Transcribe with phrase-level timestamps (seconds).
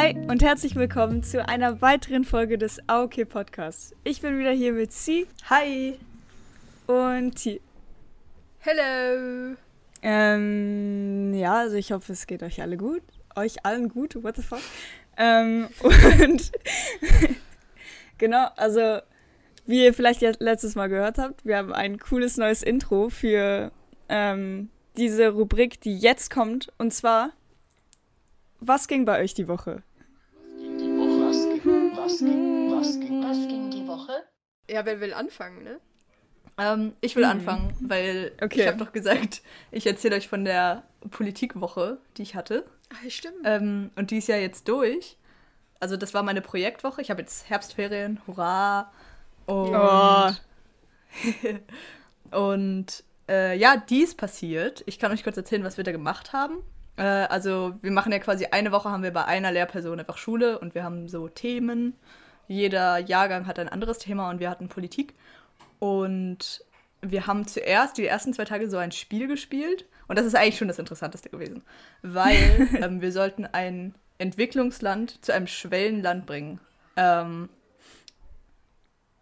[0.00, 3.96] Hi und herzlich willkommen zu einer weiteren Folge des AOK Podcasts.
[4.04, 5.26] Ich bin wieder hier mit Sie.
[5.50, 5.98] Hi.
[6.86, 7.60] Und T.
[8.60, 9.56] Hello.
[10.00, 13.02] Ähm, ja, also ich hoffe, es geht euch alle gut.
[13.34, 14.60] Euch allen gut, what the fuck.
[15.16, 16.52] Ähm, und
[18.18, 19.00] genau, also
[19.66, 23.72] wie ihr vielleicht letztes Mal gehört habt, wir haben ein cooles neues Intro für
[24.08, 26.72] ähm, diese Rubrik, die jetzt kommt.
[26.78, 27.32] Und zwar,
[28.60, 29.82] was ging bei euch die Woche?
[32.18, 34.24] Was ging, was ging, was ging, die Woche?
[34.68, 35.78] Ja, wer will anfangen, ne?
[36.58, 37.30] Ähm, ich will hm.
[37.30, 38.62] anfangen, weil okay.
[38.62, 42.66] ich habe doch gesagt, ich erzähle euch von der Politikwoche, die ich hatte.
[42.92, 43.36] Ach, stimmt.
[43.44, 45.16] Ähm, und die ist ja jetzt durch.
[45.78, 47.00] Also das war meine Projektwoche.
[47.02, 48.90] Ich habe jetzt Herbstferien, hurra.
[49.46, 50.30] Und, oh.
[52.36, 54.82] und äh, ja, die ist passiert.
[54.86, 56.64] Ich kann euch kurz erzählen, was wir da gemacht haben.
[56.98, 60.58] Äh, also wir machen ja quasi eine Woche haben wir bei einer Lehrperson einfach Schule
[60.58, 61.94] und wir haben so Themen.
[62.48, 65.14] Jeder Jahrgang hat ein anderes Thema und wir hatten Politik.
[65.78, 66.64] Und
[67.00, 69.86] wir haben zuerst die ersten zwei Tage so ein Spiel gespielt.
[70.08, 71.62] Und das ist eigentlich schon das Interessanteste gewesen.
[72.02, 76.58] Weil ähm, wir sollten ein Entwicklungsland zu einem Schwellenland bringen.
[76.96, 77.48] Ähm,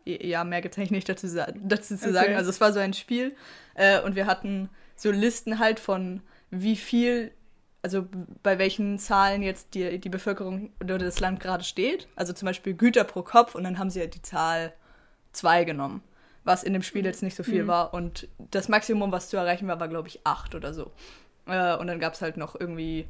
[0.07, 2.37] ja, mehr gibt es eigentlich nicht dazu, dazu zu sagen.
[2.37, 3.35] Also es war so ein Spiel
[3.75, 7.33] äh, und wir hatten so Listen halt von wie viel,
[7.87, 8.05] also
[8.43, 12.09] bei welchen Zahlen jetzt die, die Bevölkerung oder das Land gerade steht.
[12.17, 14.73] Also zum Beispiel Güter pro Kopf und dann haben sie ja die Zahl
[15.35, 16.03] 2 genommen,
[16.43, 17.69] was in dem Spiel jetzt nicht so viel mhm.
[17.69, 17.95] war.
[17.95, 20.91] Und das Maximum, was zu erreichen war, war glaube ich 8 oder so.
[21.47, 23.07] Äh, und dann gab es halt noch irgendwie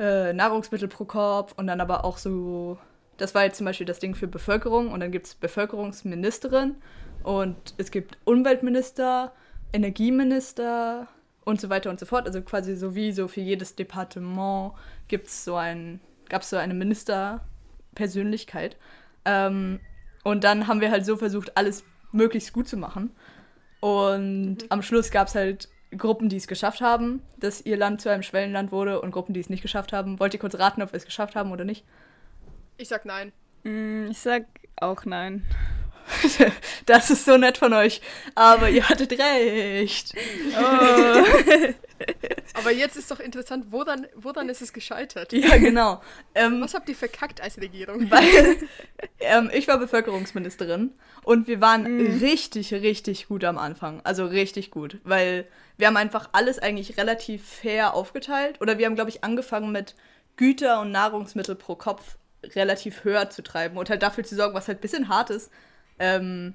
[0.00, 2.78] äh, Nahrungsmittel pro Kopf und dann aber auch so
[3.18, 6.74] das war jetzt zum Beispiel das Ding für Bevölkerung und dann gibt es Bevölkerungsministerin
[7.22, 9.32] und es gibt Umweltminister,
[9.72, 11.06] Energieminister
[11.46, 12.26] und so weiter und so fort.
[12.26, 14.74] Also quasi so wie so für jedes Departement
[15.08, 18.76] gibt es so ein, gab es so eine Ministerpersönlichkeit.
[19.24, 19.80] Ähm,
[20.24, 23.16] und dann haben wir halt so versucht, alles möglichst gut zu machen.
[23.80, 24.66] Und mhm.
[24.68, 28.24] am Schluss gab es halt Gruppen, die es geschafft haben, dass ihr Land zu einem
[28.24, 30.18] Schwellenland wurde und Gruppen, die es nicht geschafft haben.
[30.18, 31.84] Wollt ihr kurz raten, ob wir es geschafft haben oder nicht?
[32.76, 33.30] Ich sag nein.
[33.62, 34.46] Mm, ich sag
[34.76, 35.44] auch nein.
[36.86, 38.00] Das ist so nett von euch.
[38.34, 40.14] Aber ihr hattet recht.
[40.56, 41.24] Oh.
[42.54, 45.32] Aber jetzt ist doch interessant, woran, woran ist es gescheitert?
[45.32, 46.00] Ja, genau.
[46.34, 48.10] Ähm, Was habt ihr verkackt als Regierung?
[48.10, 48.56] Weil
[49.20, 50.92] ähm, ich war Bevölkerungsministerin
[51.24, 52.20] und wir waren mm.
[52.20, 54.00] richtig, richtig gut am Anfang.
[54.04, 54.98] Also richtig gut.
[55.04, 55.46] Weil
[55.76, 58.60] wir haben einfach alles eigentlich relativ fair aufgeteilt.
[58.60, 59.94] Oder wir haben, glaube ich, angefangen mit
[60.36, 62.16] Güter und Nahrungsmittel pro Kopf
[62.54, 65.50] relativ höher zu treiben und halt dafür zu sorgen, was halt ein bisschen hart ist,
[65.98, 66.54] ähm,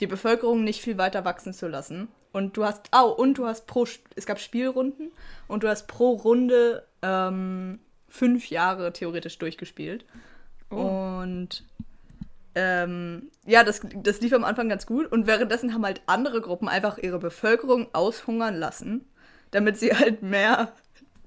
[0.00, 2.08] die Bevölkerung nicht viel weiter wachsen zu lassen.
[2.32, 5.10] Und du hast, oh, und du hast pro, es gab Spielrunden
[5.48, 10.04] und du hast pro Runde ähm, fünf Jahre theoretisch durchgespielt.
[10.70, 10.76] Oh.
[11.22, 11.64] Und
[12.54, 15.10] ähm, ja, das, das lief am Anfang ganz gut.
[15.10, 19.08] Und währenddessen haben halt andere Gruppen einfach ihre Bevölkerung aushungern lassen,
[19.50, 20.72] damit sie halt mehr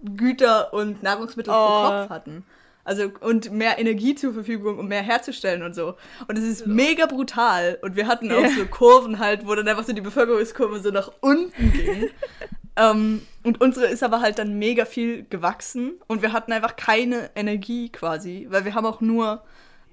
[0.04, 1.58] Güter und Nahrungsmittel oh.
[1.58, 2.46] pro Kopf hatten.
[2.86, 5.96] Also und mehr Energie zur Verfügung, um mehr herzustellen und so.
[6.28, 6.68] Und es ist ja.
[6.68, 7.80] mega brutal.
[7.82, 11.12] Und wir hatten auch so Kurven halt, wo dann einfach so die Bevölkerungskurve so nach
[11.22, 12.10] unten ging.
[12.76, 17.30] ähm, und unsere ist aber halt dann mega viel gewachsen und wir hatten einfach keine
[17.36, 19.44] Energie quasi, weil wir haben auch nur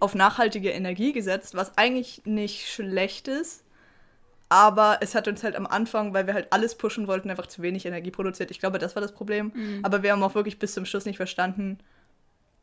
[0.00, 3.64] auf nachhaltige Energie gesetzt, was eigentlich nicht schlecht ist.
[4.48, 7.62] Aber es hat uns halt am Anfang, weil wir halt alles pushen wollten, einfach zu
[7.62, 8.50] wenig Energie produziert.
[8.50, 9.52] Ich glaube, das war das Problem.
[9.54, 9.80] Mhm.
[9.84, 11.78] Aber wir haben auch wirklich bis zum Schluss nicht verstanden,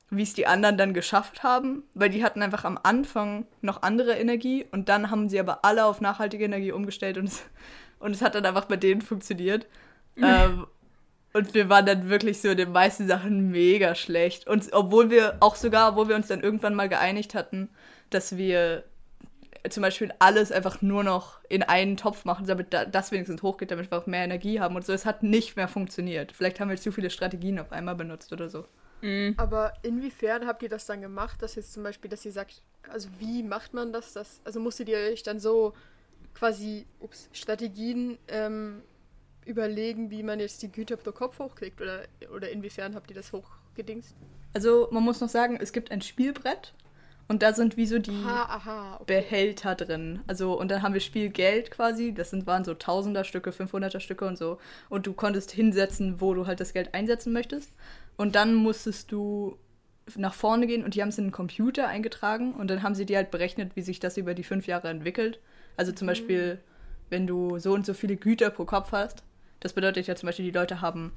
[0.10, 4.14] wie es die anderen dann geschafft haben, weil die hatten einfach am Anfang noch andere
[4.14, 7.44] Energie und dann haben sie aber alle auf nachhaltige Energie umgestellt und es,
[8.00, 9.68] und es hat dann einfach bei denen funktioniert.
[10.18, 10.66] ähm,
[11.34, 14.48] und wir waren dann wirklich so in den meisten Sachen mega schlecht.
[14.48, 17.70] Und obwohl wir auch sogar, obwohl wir uns dann irgendwann mal geeinigt hatten,
[18.10, 18.86] dass wir
[19.70, 23.92] zum Beispiel alles einfach nur noch in einen Topf machen, damit das wenigstens hochgeht, damit
[23.92, 24.94] wir auch mehr Energie haben und so.
[24.94, 26.32] Es hat nicht mehr funktioniert.
[26.32, 28.66] Vielleicht haben wir zu viele Strategien auf einmal benutzt oder so.
[29.02, 29.36] Mhm.
[29.38, 33.10] Aber inwiefern habt ihr das dann gemacht, dass jetzt zum Beispiel, dass ihr sagt, also
[33.20, 34.14] wie macht man das?
[34.14, 35.74] das also musstet ihr euch dann so
[36.34, 38.82] quasi ups, Strategien ähm,
[39.46, 41.82] überlegen, wie man jetzt die Güter pro Kopf hochkriegt?
[41.82, 42.04] Oder,
[42.34, 44.16] oder inwiefern habt ihr das hochgedingst?
[44.54, 46.74] Also man muss noch sagen, es gibt ein Spielbrett
[47.28, 49.22] und da sind wie so die aha, aha, okay.
[49.22, 50.22] Behälter drin.
[50.28, 52.14] Also, und dann haben wir Spielgeld quasi.
[52.14, 54.60] Das sind, waren so Tausender-Stücke, 500er-Stücke und so.
[54.90, 57.74] Und du konntest hinsetzen, wo du halt das Geld einsetzen möchtest.
[58.18, 59.58] Und dann musstest du
[60.16, 63.06] nach vorne gehen und die haben es in den Computer eingetragen und dann haben sie
[63.06, 65.40] dir halt berechnet, wie sich das über die fünf Jahre entwickelt.
[65.76, 66.12] Also zum mhm.
[66.12, 66.60] Beispiel,
[67.10, 69.24] wenn du so und so viele Güter pro Kopf hast,
[69.60, 71.12] das bedeutet ja zum Beispiel, die Leute haben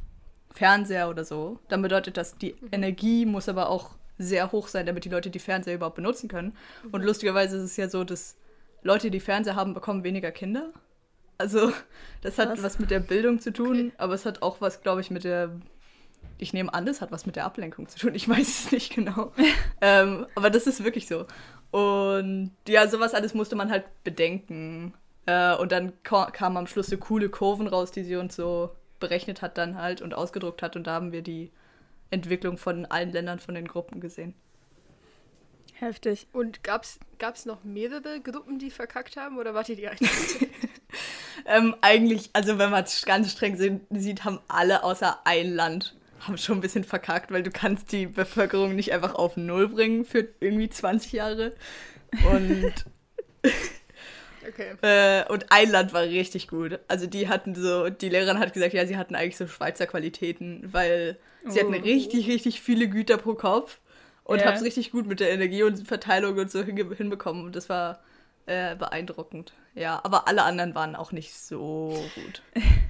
[0.51, 2.69] Fernseher oder so, dann bedeutet das, die mhm.
[2.73, 6.57] Energie muss aber auch sehr hoch sein, damit die Leute die Fernseher überhaupt benutzen können.
[6.93, 8.37] Und lustigerweise ist es ja so, dass
[8.83, 10.71] Leute, die Fernseher haben, bekommen weniger Kinder.
[11.39, 11.73] Also,
[12.21, 12.63] das hat Was?
[12.63, 13.93] was mit der Bildung zu tun, Okay.
[13.97, 15.51] aber es hat auch was, glaube ich, mit der.
[16.41, 18.15] Ich nehme an, das hat was mit der Ablenkung zu tun.
[18.15, 19.33] Ich weiß es nicht genau.
[19.81, 21.27] ähm, aber das ist wirklich so.
[21.71, 24.95] Und ja, sowas alles musste man halt bedenken.
[25.27, 29.43] Äh, und dann kamen am Schluss so coole Kurven raus, die sie uns so berechnet
[29.43, 30.77] hat dann halt und ausgedruckt hat.
[30.77, 31.51] Und da haben wir die
[32.11, 34.35] Entwicklung von allen Ländern von den Gruppen gesehen.
[35.75, 36.27] Heftig.
[36.33, 40.49] Und gab's, gab's noch mehrere Gruppen, die verkackt haben oder wart ihr die einzige?
[41.47, 43.57] Ähm, eigentlich, also wenn man es ganz streng
[43.91, 48.07] sieht, haben alle außer ein Land haben schon ein bisschen verkackt, weil du kannst die
[48.07, 51.55] Bevölkerung nicht einfach auf Null bringen für irgendwie 20 Jahre.
[52.21, 52.87] Und,
[54.47, 54.73] Okay.
[54.83, 56.79] äh, und ein Land war richtig gut.
[56.89, 60.73] Also die hatten so, die Lehrerin hat gesagt, ja, sie hatten eigentlich so Schweizer Qualitäten,
[60.73, 61.79] weil sie hatten Oh.
[61.79, 63.81] richtig, richtig viele Güter pro Kopf
[64.25, 64.47] und Ja.
[64.47, 67.45] haben es richtig gut mit der Energie und Verteilung und so hinbekommen.
[67.45, 68.01] Und das war
[68.47, 69.53] äh, beeindruckend.
[69.75, 72.43] Ja, aber alle anderen waren auch nicht so gut.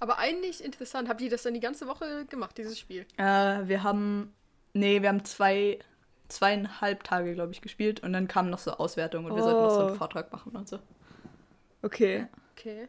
[0.00, 1.08] Aber eigentlich interessant.
[1.08, 3.04] Habt ihr das dann die ganze Woche gemacht, dieses Spiel?
[3.16, 3.22] Äh,
[3.66, 4.32] wir haben,
[4.72, 5.78] nee, wir haben zwei,
[6.28, 9.70] zweieinhalb Tage, glaube ich, gespielt und dann kam noch so Auswertung und wir sollten noch
[9.70, 9.94] so einen Oh.
[9.94, 10.78] Vortrag machen und so.
[11.82, 12.26] Okay.
[12.56, 12.88] Okay.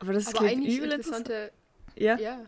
[0.00, 1.28] Aber das Aber klingt eigentlich übel interessant.
[1.28, 1.52] interessante.
[1.96, 2.16] Ja.
[2.18, 2.38] Ja.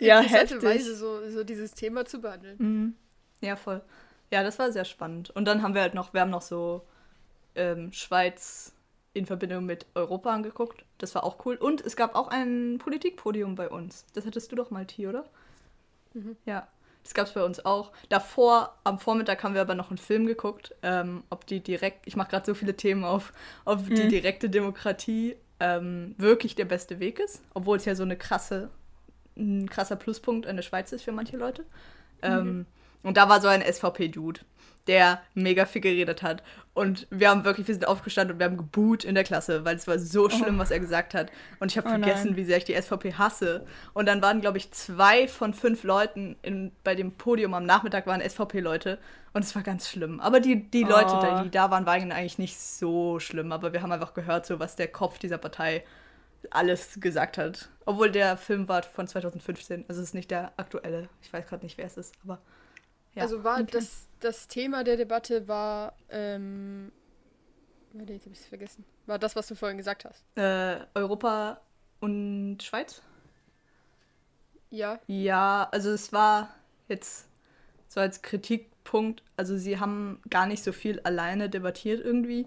[0.00, 0.62] Ja, interessante heftig.
[0.62, 2.56] Weise, so, so dieses Thema zu behandeln.
[2.58, 2.94] Mhm.
[3.42, 3.82] Ja, voll.
[4.32, 5.30] Ja, das war sehr spannend.
[5.30, 6.82] Und dann haben wir halt noch, wir haben noch so
[7.54, 8.72] ähm, Schweiz
[9.16, 10.84] in Verbindung mit Europa angeguckt.
[10.98, 11.56] Das war auch cool.
[11.56, 14.06] Und es gab auch ein Politikpodium bei uns.
[14.14, 15.24] Das hattest du doch mal, T, oder?
[16.14, 16.36] Mhm.
[16.44, 16.68] Ja,
[17.02, 17.92] das gab es bei uns auch.
[18.08, 22.16] Davor, am Vormittag, haben wir aber noch einen Film geguckt, ähm, ob die direkt, ich
[22.16, 23.32] mache gerade so viele Themen auf,
[23.64, 24.08] ob die Mhm.
[24.08, 28.70] direkte Demokratie ähm, wirklich der beste Weg ist, obwohl es ja so eine krasse,
[29.36, 31.64] ein krasser Pluspunkt an der Schweiz ist für manche Leute.
[32.22, 32.66] Ähm,
[33.02, 34.40] und da war so ein SVP-Dude,
[34.86, 36.42] der mega viel geredet hat.
[36.74, 39.76] Und wir haben wirklich, wir sind aufgestanden und wir haben geboot in der Klasse, weil
[39.76, 41.30] es war so schlimm, was er gesagt hat.
[41.58, 42.36] Und ich habe Oh vergessen, nein.
[42.36, 43.64] wie sehr ich die SVP hasse.
[43.94, 48.06] Und dann waren, glaube ich, zwei von fünf Leuten in, bei dem Podium am Nachmittag
[48.06, 48.98] waren SVP-Leute.
[49.32, 50.20] Und es war ganz schlimm.
[50.20, 51.42] Aber die, die Leute, Oh.
[51.44, 53.52] die da waren, waren eigentlich nicht so schlimm.
[53.52, 55.82] Aber wir haben einfach gehört, so was der Kopf dieser Partei
[56.50, 57.68] alles gesagt hat.
[57.86, 59.84] Obwohl der Film war von 2015.
[59.88, 61.08] Also es ist nicht der aktuelle.
[61.22, 62.14] Ich weiß gerade nicht, wer es ist.
[62.24, 62.38] Aber
[63.16, 63.22] ja.
[63.22, 63.70] Also war okay.
[63.72, 66.92] das, das Thema der Debatte war, ähm,
[67.92, 68.84] warte, jetzt hab ich's vergessen.
[69.06, 70.24] War das, was du vorhin gesagt hast.
[70.36, 71.60] äh, Europa
[72.00, 73.02] und Schweiz?
[74.70, 75.00] Ja.
[75.06, 76.54] Ja, also es war
[76.88, 77.28] jetzt
[77.88, 82.46] so als Kritikpunkt, also sie haben gar nicht so viel alleine debattiert irgendwie,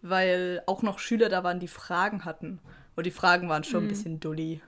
[0.00, 2.60] weil auch noch Schüler da waren, die Fragen hatten.
[2.94, 4.62] Und die Fragen waren schon ein bisschen dulli.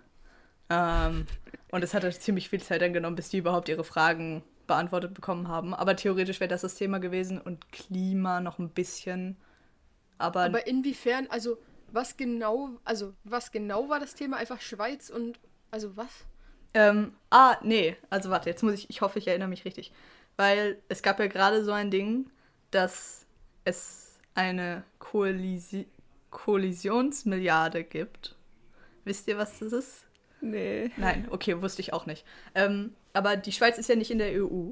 [0.68, 1.26] Ähm,
[1.70, 5.14] und es hat halt ziemlich viel Zeit dann genommen, bis die überhaupt ihre Fragen beantwortet
[5.14, 5.74] bekommen haben.
[5.74, 9.36] Aber theoretisch wäre das das Thema gewesen und Klima noch ein bisschen.
[10.18, 11.58] Aber, Aber inwiefern, also
[11.90, 14.36] was genau, also was genau war das Thema?
[14.36, 15.40] Einfach Schweiz und,
[15.72, 16.10] also was?
[16.74, 19.92] Ähm, ah, nee, also warte, jetzt muss ich, ich hoffe, ich erinnere mich richtig.
[20.36, 22.30] Weil es gab ja gerade so ein Ding,
[22.70, 23.26] dass
[23.64, 25.88] es eine Koalisi
[26.30, 28.36] Koalitionsmilliarde gibt.
[29.04, 30.06] Wisst ihr, was das ist?
[30.42, 30.90] Nee.
[30.98, 32.24] Nein, okay, wusste ich auch nicht.
[32.54, 34.70] Ähm, aber die Schweiz ist ja nicht in der EU.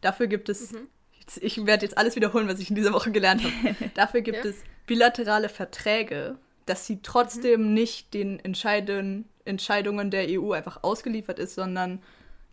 [0.00, 0.72] Dafür gibt es,
[1.20, 3.76] jetzt, ich werde jetzt alles wiederholen, was ich in dieser Woche gelernt habe.
[3.94, 4.50] Dafür gibt Ja.
[4.50, 11.54] es bilaterale Verträge, dass sie trotzdem nicht den Entscheiden, Entscheidungen der EU einfach ausgeliefert ist,
[11.54, 12.00] sondern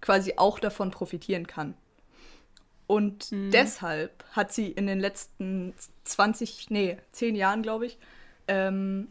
[0.01, 1.75] quasi auch davon profitieren kann.
[2.87, 5.73] Und deshalb hat sie in den letzten
[6.03, 7.97] 20, nee, 10 Jahren, glaube ich,
[8.47, 9.07] ähm,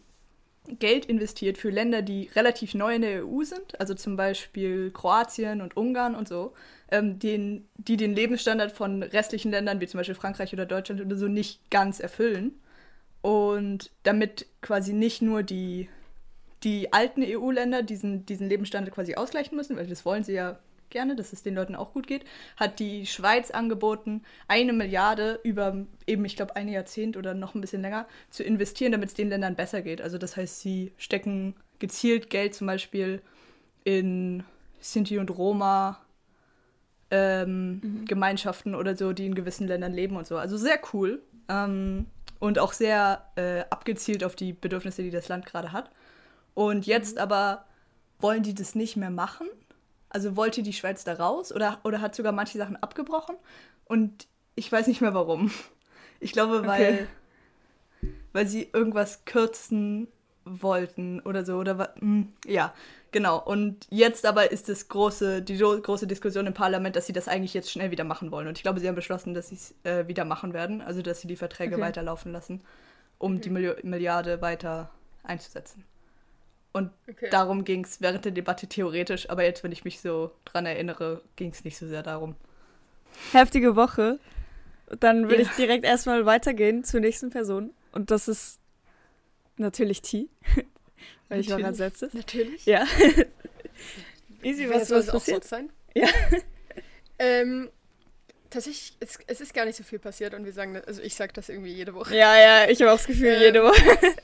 [0.67, 5.61] Geld investiert für Länder, die relativ neu in der EU sind, also zum Beispiel Kroatien
[5.61, 6.55] und Ungarn und so,
[6.91, 11.17] ähm, den, die den Lebensstandard von restlichen Ländern, wie zum Beispiel Frankreich oder Deutschland oder
[11.17, 12.53] so, nicht ganz erfüllen.
[13.21, 15.89] Und damit quasi nicht nur die,
[16.63, 20.59] die alten EU-Länder diesen, diesen Lebensstandard quasi ausgleichen müssen, weil das wollen sie ja
[20.95, 22.25] gerne, dass es den Leuten auch gut geht,
[22.57, 27.61] hat die Schweiz angeboten, eine Milliarde über eben, ich glaube, ein Jahrzehnt oder noch ein
[27.61, 30.01] bisschen länger zu investieren, damit es den Ländern besser geht.
[30.01, 33.21] Also das heißt, sie stecken gezielt Geld zum Beispiel
[33.83, 34.45] in
[34.81, 36.01] Sinti und Roma
[37.11, 40.37] ähm, Gemeinschaften oder so, die in gewissen Ländern leben und so.
[40.37, 42.07] Also sehr cool ähm,
[42.39, 45.91] und auch sehr äh, abgezielt auf die Bedürfnisse, die das Land gerade hat.
[46.55, 47.65] Und jetzt aber
[48.21, 49.49] wollen die das nicht mehr machen.
[50.15, 53.35] Also wollte die Schweiz da raus oder, oder hat sogar manche Sachen abgebrochen.
[53.85, 55.51] Und ich weiß nicht mehr warum.
[56.21, 57.09] Ich glaube, weil,
[58.01, 58.09] Okay.
[58.33, 60.07] weil sie irgendwas kürzen
[60.45, 61.57] wollten oder so.
[61.57, 62.73] Oder hm, ja,
[63.11, 63.43] genau.
[63.43, 67.53] Und jetzt aber ist das große, die große Diskussion im Parlament, dass sie das eigentlich
[67.53, 68.47] jetzt schnell wieder machen wollen.
[68.47, 70.81] Und ich glaube, sie haben beschlossen, dass sie es äh, wieder machen werden.
[70.81, 71.83] Also dass sie die Verträge Okay.
[71.83, 72.61] weiterlaufen lassen,
[73.19, 74.91] um die Milli Milliarde weiter
[75.25, 75.85] einzusetzen.
[76.77, 77.29] Und Okay.
[77.31, 81.23] darum ging es während der Debatte theoretisch, aber jetzt, wenn ich mich so dran erinnere,
[81.37, 82.35] ging es nicht so sehr darum.
[83.33, 84.19] Heftige Woche.
[85.01, 85.49] Dann würde Ja.
[85.49, 87.71] ich direkt erstmal weitergehen zur nächsten Person.
[87.93, 88.59] Und das ist
[89.57, 90.29] natürlich T.
[91.29, 91.67] Weil ich war Natürlich.
[91.67, 92.13] als letztes.
[92.15, 92.67] Natürlich.
[92.67, 92.85] Ja.
[94.43, 95.45] Easy, was, soll es auch passiert?
[95.45, 95.71] sonst sein?
[95.95, 96.09] Ja.
[97.17, 97.71] Ähm,
[98.51, 101.15] tatsächlich, es, es ist gar nicht so viel passiert und wir sagen, das- also ich
[101.15, 102.17] sage das irgendwie jede Woche.
[102.17, 104.17] Ja, ja, ich habe auch das Gefühl, Ähm, jede Woche.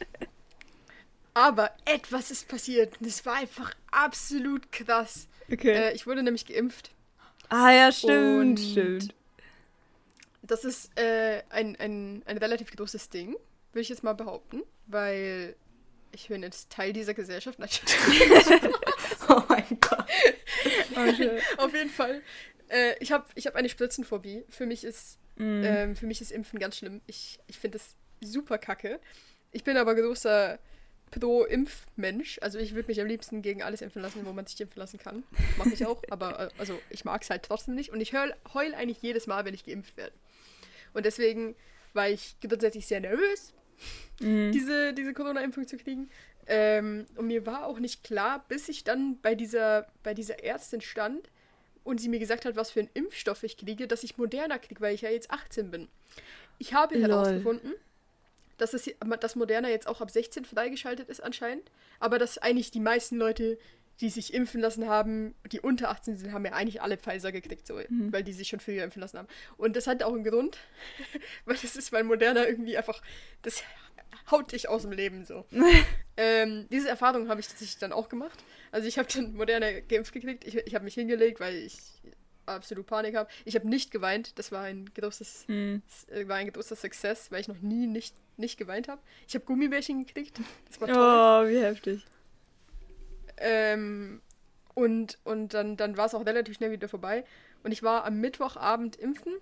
[1.35, 5.29] Aber etwas ist passiert und es war einfach absolut krass.
[5.51, 5.71] Okay.
[5.73, 6.91] Äh, ich wurde nämlich geimpft.
[7.49, 9.15] ah, ja, stimmt, und- stimmt.
[10.43, 13.37] Das ist äh, ein, ein, ein relativ großes Ding,
[13.73, 15.55] würde ich jetzt mal behaupten, weil
[16.13, 17.59] ich bin jetzt Teil dieser Gesellschaft.
[19.29, 20.07] Oh mein Gott.
[20.97, 21.63] Oh.
[21.65, 22.21] Auf jeden Fall.
[22.69, 24.45] Äh, ich habe ich hab eine Spritzenphobie.
[24.49, 25.63] Für mich ist Mm.
[25.65, 27.01] Ähm, für mich ist Impfen ganz schlimm.
[27.07, 29.01] Ich, ich finde es super kacke.
[29.53, 30.59] Ich bin aber großer
[31.11, 32.39] Pro-Impf-Mensch.
[32.43, 34.99] Also ich würde mich am liebsten gegen alles impfen lassen, wo man sich impfen lassen
[34.99, 35.25] kann.
[35.59, 36.03] Mache ich auch.
[36.11, 37.91] aber äh, also ich mag es halt trotzdem nicht.
[37.91, 40.13] Und ich heul, heul eigentlich jedes Mal, wenn ich geimpft werde.
[40.95, 41.55] Und deswegen
[41.93, 43.53] war ich grundsätzlich sehr nervös,
[44.21, 44.53] Mhm.
[44.53, 46.11] diese, diese Corona-Impfung zu kriegen.
[46.47, 50.83] Ähm, und mir war auch nicht klar, bis ich dann bei dieser, bei dieser Ärztin
[50.83, 51.31] stand
[51.83, 54.81] und sie mir gesagt hat, was für einen Impfstoff ich kriege, dass ich Moderna kriege,
[54.83, 55.89] weil ich ja jetzt 18 bin.
[56.59, 57.09] Ich habe Lol.
[57.09, 57.73] herausgefunden,
[58.61, 58.91] dass, es,
[59.21, 63.59] dass Moderna jetzt auch ab 16 freigeschaltet ist anscheinend, aber dass eigentlich die meisten Leute,
[64.01, 67.67] die sich impfen lassen haben, die unter 18 sind, haben ja eigentlich alle Pfizer gekriegt,
[67.67, 69.29] so, weil die sich schon früher impfen lassen haben.
[69.57, 70.57] Und das hat auch einen Grund,
[71.45, 73.03] weil das ist, weil Moderna irgendwie einfach,
[73.43, 73.63] das
[74.31, 75.45] haut dich aus dem Leben so.
[76.17, 78.43] ähm, diese Erfahrung habe ich tatsächlich dann auch gemacht.
[78.73, 80.47] Also ich habe dann Moderna geimpft gekriegt.
[80.47, 81.77] Ich, ich habe mich hingelegt, weil ich
[82.55, 83.29] absolut Panik habe.
[83.45, 84.39] Ich habe nicht geweint.
[84.39, 85.83] Das war ein großes, Mhm.
[86.27, 89.01] war ein großer Success, weil ich noch nie nicht, nicht geweint habe.
[89.29, 90.39] Ich habe Gummibärchen gekriegt.
[90.69, 90.97] Das war toll.
[90.97, 92.05] Oh, wie heftig.
[93.39, 94.21] Ähm,
[94.75, 97.25] und und dann, dann war es auch relativ schnell wieder vorbei.
[97.63, 99.35] Und ich war am Mittwochabend impfen.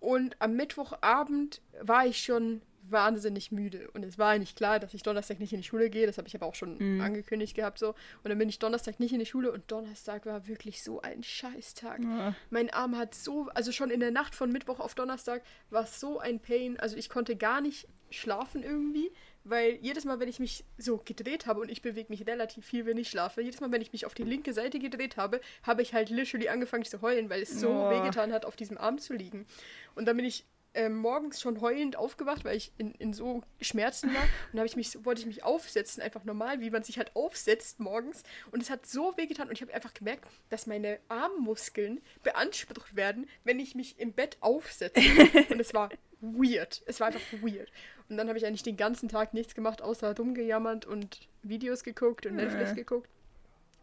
[0.00, 3.90] Und am Mittwochabend war ich schon wahnsinnig müde.
[3.92, 6.06] Und es war eigentlich klar, dass ich Donnerstag nicht in die Schule gehe.
[6.06, 7.00] Das habe ich aber auch schon Mhm.
[7.00, 7.88] angekündigt gehabt so.
[7.88, 9.50] Und dann bin ich Donnerstag nicht in die Schule.
[9.50, 12.00] Und Donnerstag war wirklich so ein Scheißtag.
[12.04, 12.34] Ah.
[12.50, 15.98] Mein Arm hat so, also schon in der Nacht von Mittwoch auf Donnerstag war es
[15.98, 16.78] so ein Pain.
[16.78, 19.10] Also ich konnte gar nicht schlafen irgendwie,
[19.42, 22.84] weil jedes Mal, wenn ich mich so gedreht habe und ich bewege mich relativ viel,
[22.84, 25.80] wenn ich schlafe, jedes Mal, wenn ich mich auf die linke Seite gedreht habe, habe
[25.80, 27.90] ich halt literally angefangen zu heulen, weil es so Oh.
[27.90, 29.46] wehgetan hat, auf diesem Arm zu liegen.
[29.94, 30.44] Und dann bin ich
[30.74, 34.22] ähm, morgens schon heulend aufgewacht, weil ich in, in so Schmerzen war.
[34.52, 37.80] Und habe ich mich, wollte ich mich aufsetzen, einfach normal, wie man sich halt aufsetzt
[37.80, 38.22] morgens.
[38.50, 43.28] Und es hat so wehgetan und ich habe einfach gemerkt, dass meine Armmuskeln beansprucht werden,
[43.44, 45.00] wenn ich mich im Bett aufsetze.
[45.50, 46.82] und es war weird.
[46.86, 47.70] Es war einfach weird.
[48.08, 52.26] Und dann habe ich eigentlich den ganzen Tag nichts gemacht, außer rumgejammert und Videos geguckt
[52.26, 53.08] und Netflix geguckt.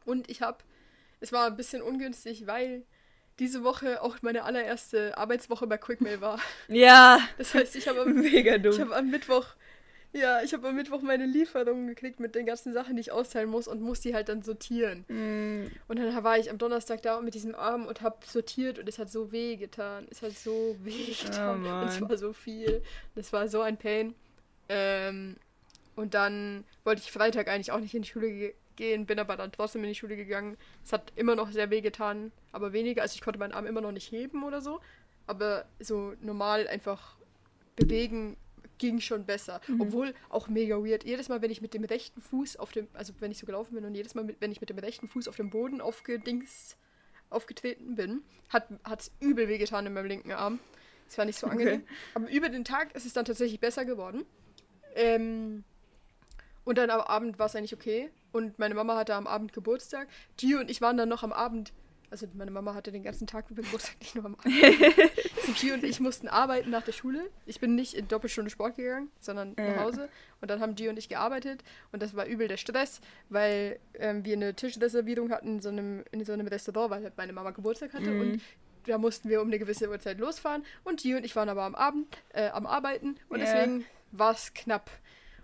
[0.05, 0.59] Und ich habe,
[1.19, 2.83] es war ein bisschen ungünstig, weil
[3.39, 6.39] diese Woche auch meine allererste Arbeitswoche bei Quickmail war.
[6.67, 8.79] Ja, Das heißt, ich habe am, mega ich dumm.
[8.79, 9.55] habe am Mittwoch,
[10.13, 13.49] ja, ich habe am Mittwoch meine Lieferung gekriegt mit den ganzen Sachen, die ich austeilen
[13.49, 15.05] muss und muss die halt dann sortieren.
[15.07, 18.89] Mm, Und dann war ich am Donnerstag da mit diesem Arm und habe sortiert und
[18.89, 20.07] es hat so weh getan.
[20.11, 21.65] Es hat so weh getan.
[21.65, 22.81] Oh und es war so viel.
[23.15, 24.15] Das war so ein Pain.
[24.69, 25.37] Ähm,
[25.95, 29.35] und dann wollte ich Freitag eigentlich auch nicht in die Schule ge gehen, bin aber
[29.35, 30.57] dann trotzdem in die Schule gegangen.
[30.83, 33.03] Es hat immer noch sehr weh getan, aber weniger.
[33.03, 34.79] Also ich konnte meinen Arm immer noch nicht heben oder so.
[35.27, 37.17] Aber so normal einfach
[37.75, 38.37] bewegen
[38.79, 39.61] ging schon besser.
[39.77, 41.03] Obwohl auch mega weird.
[41.03, 43.75] Jedes Mal, wenn ich mit dem rechten Fuß auf dem, also wenn ich so gelaufen
[43.75, 46.77] bin und jedes Mal, wenn ich mit dem rechten Fuß auf dem Boden aufgedings,
[47.29, 50.59] aufgetreten bin, hat es übel wehgetan in meinem linken Arm.
[51.07, 51.83] Das war nicht so angenehm.
[52.13, 54.25] Aber über den Tag ist es dann tatsächlich besser geworden.
[54.95, 55.63] Ähm,
[56.63, 58.09] und dann am Abend war es eigentlich okay.
[58.31, 60.07] Und meine Mama hatte am Abend Geburtstag.
[60.37, 61.73] Gio und ich waren dann noch am Abend.
[62.11, 64.53] Also meine Mama hatte den ganzen Tag Geburtstag, nicht nur am Abend.
[64.63, 67.29] also Gio und ich mussten arbeiten nach der Schule.
[67.45, 69.83] Ich bin nicht in Doppelstunde Sport gegangen, sondern nach Ja.
[69.83, 70.09] Hause.
[70.41, 71.63] Und dann haben Gio und ich gearbeitet.
[71.91, 76.03] Und das war übel der Stress, weil ähm, wir eine Tischreservierung hatten in so, einem,
[76.11, 78.09] in so einem Restaurant, weil halt meine Mama Geburtstag hatte.
[78.09, 78.21] Mhm.
[78.21, 78.41] Und
[78.87, 80.63] da mussten wir um eine gewisse Uhrzeit losfahren.
[80.83, 83.17] Und Gio und ich waren aber am Abend äh, am Arbeiten.
[83.29, 83.45] Und Ja.
[83.45, 84.89] deswegen war es knapp.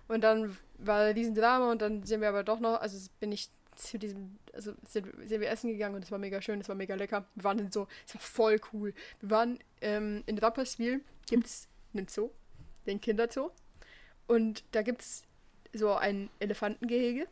[0.07, 3.49] Und dann war diesen Drama und dann sind wir aber doch noch, also bin ich
[3.75, 6.75] zu diesem, also sind, sind wir essen gegangen und es war mega schön, es war
[6.75, 7.25] mega lecker.
[7.35, 8.93] Wir waren in so, es war voll cool.
[9.19, 12.31] Wir waren ähm, in Rapperswil, gibt es einen Zoo,
[12.85, 13.51] den Kinderzoo.
[14.27, 15.23] Und da gibt es
[15.73, 17.27] so ein Elefantengehege.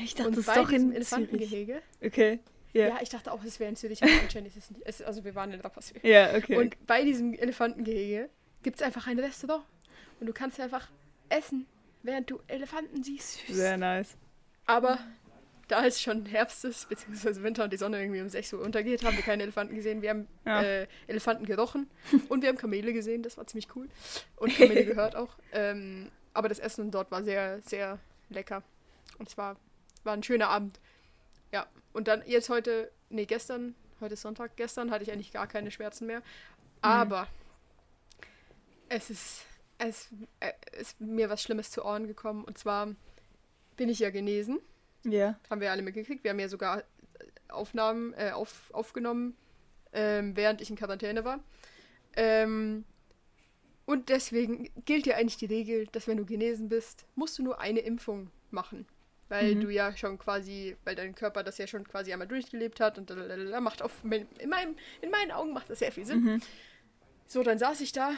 [0.00, 0.96] Ich dachte, das ist doch in Zürich.
[0.96, 1.82] Elefantengehege.
[2.04, 2.38] Okay.
[2.74, 2.88] Ja.
[2.88, 4.82] Ja, ich dachte auch, es wäre in Zürich, aber anscheinend ist es nicht.
[4.84, 6.00] Es, also wir waren in Rapperswil.
[6.04, 6.56] Ja, okay.
[6.56, 8.28] Und bei diesem Elefantengehege
[8.62, 9.64] gibt es einfach ein Restaurant.
[10.20, 10.88] Und du kannst einfach
[11.30, 11.66] essen,
[12.02, 13.46] während du Elefanten siehst.
[13.48, 14.16] Sehr nice.
[14.66, 14.98] Aber
[15.68, 19.04] da es schon Herbst ist, beziehungsweise Winter und die Sonne irgendwie um 6 Uhr untergeht,
[19.04, 20.00] haben wir keine Elefanten gesehen.
[20.02, 20.62] Wir haben Ja.
[20.62, 21.90] äh, Elefanten gerochen
[22.28, 23.88] und wir haben Kamele gesehen, das war ziemlich cool.
[24.36, 25.36] Und Kamele gehört auch.
[25.52, 27.98] Ähm, aber das Essen dort war sehr, sehr
[28.30, 28.62] lecker.
[29.18, 29.56] Und es war,
[30.04, 30.80] war ein schöner Abend.
[31.52, 35.46] Ja, und dann jetzt heute, nee, gestern, heute ist Sonntag, gestern hatte ich eigentlich gar
[35.46, 36.22] keine Schmerzen mehr.
[36.80, 37.26] Aber
[38.88, 39.44] es ist,
[39.78, 42.44] es äh, ist mir was Schlimmes zu Ohren gekommen.
[42.44, 42.94] Und zwar
[43.76, 44.60] bin ich ja genesen.
[45.04, 45.38] Ja.
[45.48, 46.24] Haben wir alle mitgekriegt.
[46.24, 46.82] Wir haben ja sogar
[47.48, 49.36] Aufnahmen äh, auf, aufgenommen,
[49.92, 51.40] ähm, während ich in Quarantäne war.
[52.16, 52.84] Ähm,
[53.86, 57.60] und deswegen gilt ja eigentlich die Regel, dass wenn du genesen bist, musst du nur
[57.60, 58.86] eine Impfung machen.
[59.30, 59.60] Weil Mhm.
[59.60, 63.08] du ja schon quasi, weil dein Körper das ja schon quasi einmal durchgelebt hat und
[63.10, 66.20] lalalala, macht auf, in, meinem, in meinen Augen macht das sehr viel Sinn.
[66.24, 66.42] Mhm.
[67.26, 68.12] So, dann saß ich da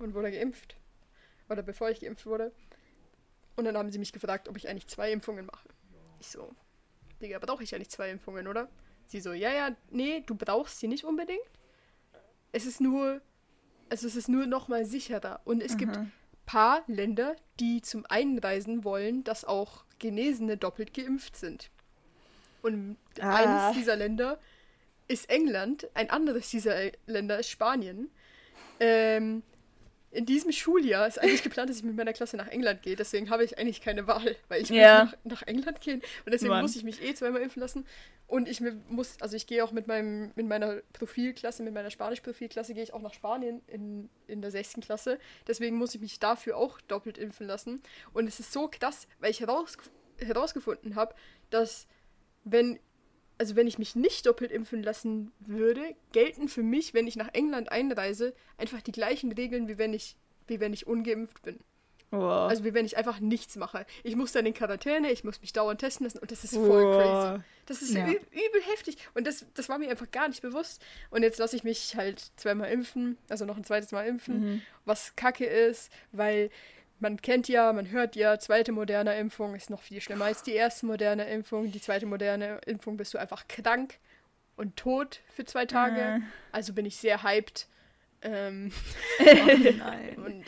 [0.00, 0.76] und wurde geimpft.
[1.48, 2.52] Oder bevor ich geimpft wurde.
[3.56, 5.68] Und dann haben sie mich gefragt, ob ich eigentlich zwei Impfungen mache.
[6.20, 6.54] Ich so,
[7.20, 8.68] Digga, brauche ich ja nicht zwei Impfungen, oder?
[9.06, 11.42] Sie so, ja, ja, nee, du brauchst sie nicht unbedingt.
[12.52, 13.20] Es ist nur,
[13.88, 15.40] also es ist nur nochmal sicherer.
[15.44, 16.12] Und es gibt Mhm.
[16.46, 21.70] paar Länder, die zum Einreisen wollen, dass auch Genesene doppelt geimpft sind.
[22.62, 23.36] Und Ah.
[23.36, 24.38] eines dieser Länder
[25.08, 26.76] ist England, ein anderes dieser
[27.06, 28.10] Länder ist Spanien.
[28.78, 29.42] Ähm,
[30.12, 32.96] in diesem Schuljahr ist eigentlich geplant, dass ich mit meiner Klasse nach England gehe.
[32.96, 35.04] Deswegen habe ich eigentlich keine Wahl, weil ich Ja.
[35.04, 36.02] muss nach, nach England gehen.
[36.24, 36.62] Und deswegen Mann.
[36.62, 37.86] muss ich mich eh zweimal impfen lassen.
[38.26, 42.74] Und ich muss, also ich gehe auch mit meinem, mit meiner Profilklasse, mit meiner Spanisch-Profilklasse,
[42.74, 45.18] gehe ich auch nach Spanien in, in der sechsten Klasse.
[45.46, 47.80] Deswegen muss ich mich dafür auch doppelt impfen lassen.
[48.12, 49.76] Und es ist so krass, weil ich heraus,
[50.18, 51.14] herausgefunden habe,
[51.50, 51.86] dass
[52.42, 52.80] wenn
[53.40, 55.80] also wenn ich mich nicht doppelt impfen lassen würde,
[56.12, 60.14] gelten für mich, wenn ich nach England einreise, einfach die gleichen Regeln, wie wenn ich,
[60.46, 61.58] wie wenn ich ungeimpft bin.
[62.10, 62.50] Wow.
[62.50, 63.86] Also wie wenn ich einfach nichts mache.
[64.02, 66.82] Ich muss dann in Quarantäne, ich muss mich dauernd testen lassen und das ist voll
[66.96, 67.36] crazy.
[67.38, 67.40] Wow.
[67.66, 68.04] Das ist Ja.
[68.06, 68.98] übel heftig.
[69.14, 70.82] Und das, das war mir einfach gar nicht bewusst.
[71.10, 74.62] Und jetzt lasse ich mich halt zweimal impfen, also noch ein zweites Mal impfen, Mhm.
[74.84, 76.50] was kacke ist, weil
[77.00, 80.52] man kennt ja, man hört ja, zweite moderne Impfung ist noch viel schlimmer als die
[80.52, 81.72] erste moderne Impfung.
[81.72, 83.98] Die zweite moderne Impfung bist du einfach krank
[84.56, 86.18] und tot für zwei Tage.
[86.18, 86.24] Mhm.
[86.52, 87.66] Also bin ich sehr hyped.
[88.22, 88.70] Ähm,
[89.78, 90.16] Nein.
[90.18, 90.44] und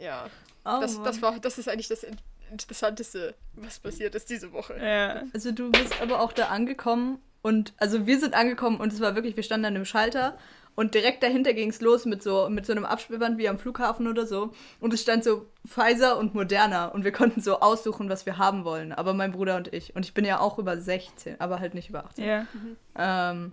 [0.00, 0.28] ja,
[0.66, 2.16] Oh, das, das, war, das ist eigentlich das In-
[2.50, 4.78] Interessanteste, was passiert ist diese Woche.
[4.78, 5.24] Ja.
[5.34, 9.14] Also du bist aber auch da angekommen und also wir sind angekommen und es war
[9.14, 10.38] wirklich, wir standen an einem Schalter
[10.76, 14.08] und direkt dahinter ging es los mit so mit so einem Absperrband wie am Flughafen
[14.08, 18.26] oder so und es stand so Pfizer und Moderna und wir konnten so aussuchen, was
[18.26, 21.40] wir haben wollen, aber mein Bruder und ich und ich bin ja auch über 16,
[21.40, 22.24] aber halt nicht über 18.
[22.24, 22.46] Ja.
[22.96, 23.52] Ähm,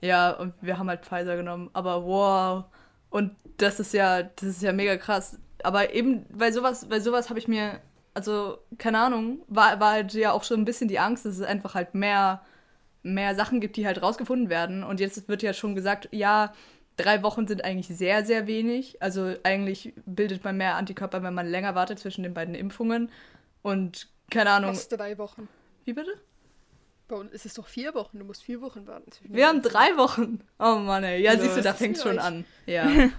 [0.00, 2.64] ja, und wir haben halt Pfizer genommen, aber wow.
[3.10, 5.38] Und das ist ja, das ist ja mega krass.
[5.62, 7.80] Aber eben, bei sowas, bei sowas habe ich mir,
[8.14, 11.42] also, keine Ahnung, war, war halt ja auch schon ein bisschen die Angst, dass es
[11.42, 12.42] einfach halt mehr,
[13.02, 14.84] mehr Sachen gibt, die halt rausgefunden werden.
[14.84, 16.52] Und jetzt wird ja schon gesagt, ja,
[16.96, 19.00] drei Wochen sind eigentlich sehr, sehr wenig.
[19.02, 23.10] Also eigentlich bildet man mehr Antikörper, wenn man länger wartet zwischen den beiden Impfungen.
[23.62, 24.70] Und keine Ahnung.
[24.70, 25.48] Was drei Wochen?
[25.84, 26.12] Wie bitte?
[27.08, 28.18] Bei uns ist es doch vier Wochen.
[28.20, 29.10] Du musst vier Wochen warten.
[29.24, 30.40] Wir haben drei Wochen.
[30.60, 31.20] Oh Mann, ey.
[31.22, 31.42] Ja, Los.
[31.42, 32.44] siehst du, da fängt schon an.
[32.66, 32.88] Ja.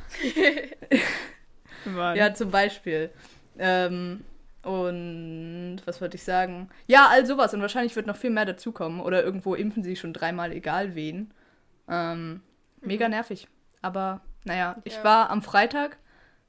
[2.16, 3.10] Ja, zum Beispiel.
[3.58, 4.24] Ähm,
[4.64, 6.70] und was wollte ich sagen?
[6.88, 7.54] Ja, all sowas.
[7.54, 9.00] Und wahrscheinlich wird noch viel mehr dazukommen.
[9.02, 11.34] Oder irgendwo impfen sie schon dreimal, egal wen.
[11.88, 12.42] Ähm,
[12.82, 13.48] mega nervig.
[13.82, 15.04] Aber naja, ich Ja.
[15.04, 15.98] war am Freitag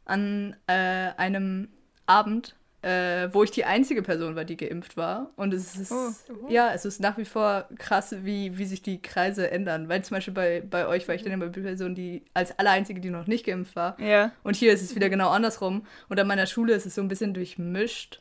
[0.04, 0.72] an äh,
[1.16, 1.68] einem
[2.06, 5.30] Abend, äh, wo ich die einzige Person war, die geimpft war.
[5.36, 6.48] Und es ist, Oh.
[6.48, 9.88] ja, es ist nach wie vor krass, wie, wie sich die Kreise ändern.
[9.88, 13.00] Weil zum Beispiel bei, bei euch war ich dann immer die Person, die als allereinzige,
[13.00, 13.98] die noch nicht geimpft war.
[14.00, 14.32] Ja.
[14.42, 15.86] Und hier ist es wieder genau andersrum.
[16.08, 18.20] Und an meiner Schule ist es so ein bisschen durchmischt.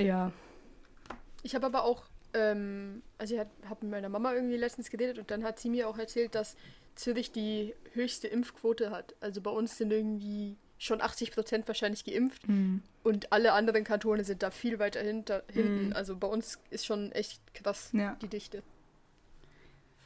[0.00, 0.30] Ja.
[1.42, 5.30] Ich habe aber auch, ähm, also ich habe mit meiner Mama irgendwie letztens geredet und
[5.30, 6.56] dann hat sie mir auch erzählt, dass
[6.94, 9.14] Zürich die höchste Impfquote hat.
[9.20, 12.42] Also bei uns sind irgendwie schon 80 Prozent wahrscheinlich geimpft
[13.02, 15.86] und alle anderen Kantone sind da viel weiter hinter, hinten.
[15.88, 15.92] Mhm.
[15.92, 18.16] Also bei uns ist schon echt krass Ja.
[18.22, 18.62] die Dichte.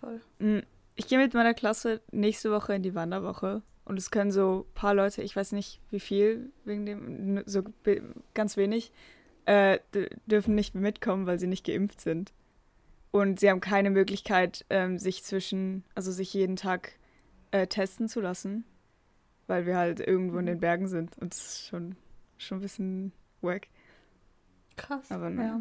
[0.01, 0.21] Voll.
[0.39, 0.61] Mm,
[0.95, 4.75] Ich gehe mit meiner Klasse nächste Woche in die Wanderwoche und es können so ein
[4.75, 7.63] paar Leute, ich weiß nicht wie viel, wegen dem, so
[8.35, 8.93] ganz wenig,
[9.47, 9.79] äh,
[10.27, 12.33] dürfen nicht mitkommen, weil sie nicht geimpft sind.
[13.11, 16.93] Und sie haben keine Möglichkeit, ähm, sich zwischen, also sich jeden Tag
[17.51, 18.65] äh, testen zu lassen,
[19.47, 21.97] weil wir halt irgendwo in den Bergen sind und es ist schon,
[22.39, 23.69] schon ein bisschen wack.
[24.77, 25.11] Krass.
[25.11, 25.61] Aber naja.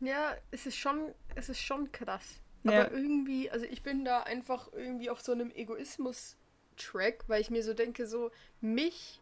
[0.00, 2.40] Ja, es ist schon, es ist schon krass.
[2.62, 2.84] Ja.
[2.86, 7.62] Aber irgendwie, also ich bin da einfach irgendwie auf so einem Egoismus-Track, weil ich mir
[7.62, 9.20] so denke, so, mich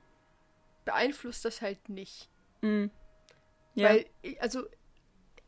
[0.84, 2.28] beeinflusst das halt nicht.
[2.62, 2.90] Mhm.
[3.74, 3.90] Ja.
[3.90, 4.64] Weil, ich- also,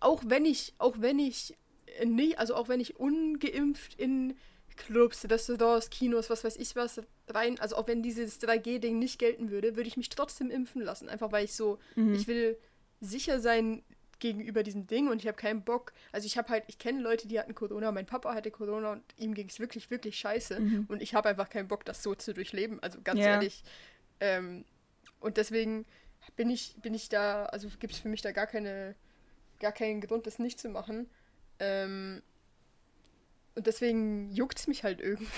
[0.00, 1.56] auch wenn ich, auch wenn ich
[2.04, 4.36] nicht, also auch wenn ich ungeimpft in
[4.78, 9.50] Clubs, Restaurants, Kinos, was weiß ich was rein, also auch wenn dieses 3G-Ding nicht gelten
[9.50, 11.08] würde, würde ich mich trotzdem impfen lassen.
[11.08, 12.14] Einfach weil ich so, Mhm.
[12.14, 12.56] ich will
[13.00, 13.82] sicher sein
[14.18, 15.92] gegenüber diesem Ding und ich habe keinen Bock.
[16.10, 19.02] Also ich habe halt, ich kenne Leute, die hatten Corona, mein Papa hatte Corona und
[19.16, 20.58] ihm ging es wirklich, wirklich scheiße.
[20.58, 20.86] Mhm.
[20.88, 22.82] Und ich habe einfach keinen Bock, das so zu durchleben.
[22.82, 23.34] Also ganz Ja.
[23.34, 23.62] ehrlich.
[24.20, 24.64] Ähm,
[25.20, 25.84] und deswegen
[26.34, 28.96] bin ich, bin ich da, also gibt es für mich da gar keine,
[29.60, 31.08] gar keinen Grund, das nicht zu machen.
[31.60, 32.22] Ähm,
[33.58, 35.28] und deswegen juckt es mich halt irgendwie.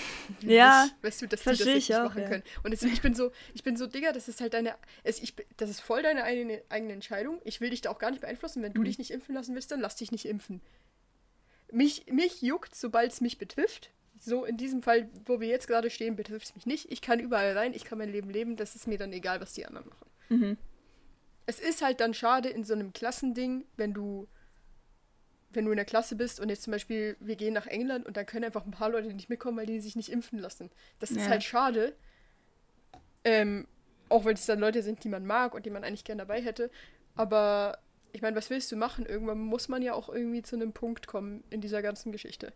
[0.43, 2.29] Ja, nicht, weißt du, dass die das jetzt ich nicht auch, machen ja.
[2.29, 2.43] können.
[2.63, 5.35] Und deswegen, ich bin so, ich bin so, Digga, das ist halt deine, es, ich,
[5.57, 7.41] das ist voll deine eigene, eigene Entscheidung.
[7.45, 8.63] Ich will dich da auch gar nicht beeinflussen.
[8.63, 8.85] Wenn du Mhm.
[8.85, 10.61] dich nicht impfen lassen willst, dann lass dich nicht impfen.
[11.73, 13.91] Mich, mich juckt, sobald es mich betrifft.
[14.19, 16.93] So in diesem Fall, wo wir jetzt gerade stehen, betrifft es mich nicht.
[16.93, 18.57] Ich kann überall rein, ich kann mein Leben leben.
[18.57, 20.11] Das ist mir dann egal, was die anderen machen.
[20.29, 20.57] Mhm.
[21.47, 24.29] Es ist halt dann schade in so einem Klassending, wenn du,
[25.53, 28.17] wenn du in der Klasse bist und jetzt zum Beispiel, wir gehen nach England und
[28.17, 30.71] dann können einfach ein paar Leute nicht mitkommen, weil die sich nicht impfen lassen.
[31.01, 31.29] Das ist Ja.
[31.29, 31.95] halt schade.
[33.25, 33.67] Ähm,
[34.09, 36.41] auch wenn es dann Leute sind, die man mag und die man eigentlich gerne dabei
[36.41, 36.71] hätte.
[37.17, 37.79] Aber
[38.13, 39.07] ich meine, was willst du machen?
[39.07, 42.53] Irgendwann muss man ja auch irgendwie zu einem Punkt kommen in dieser ganzen Geschichte.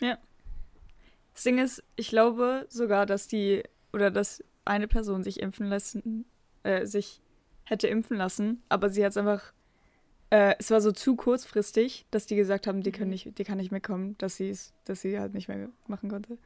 [0.00, 6.24] Das Ding ist, ich glaube sogar, dass die oder dass eine Person sich impfen lassen,
[6.64, 7.20] äh, sich
[7.64, 9.52] hätte impfen lassen, aber sie hat es einfach,
[10.30, 13.12] äh, es war so zu kurzfristig, dass die gesagt haben, die können Mhm.
[13.12, 16.38] nicht, die kann nicht mitkommen, dass sie es, dass sie halt nicht mehr machen konnte.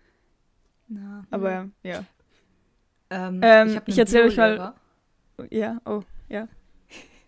[0.88, 1.24] Na.
[1.30, 2.04] Aber ja,
[3.10, 4.74] Ähm, Ähm, ich hab ich einen erzähl euch mal-
[5.50, 6.48] ja, oh, ja.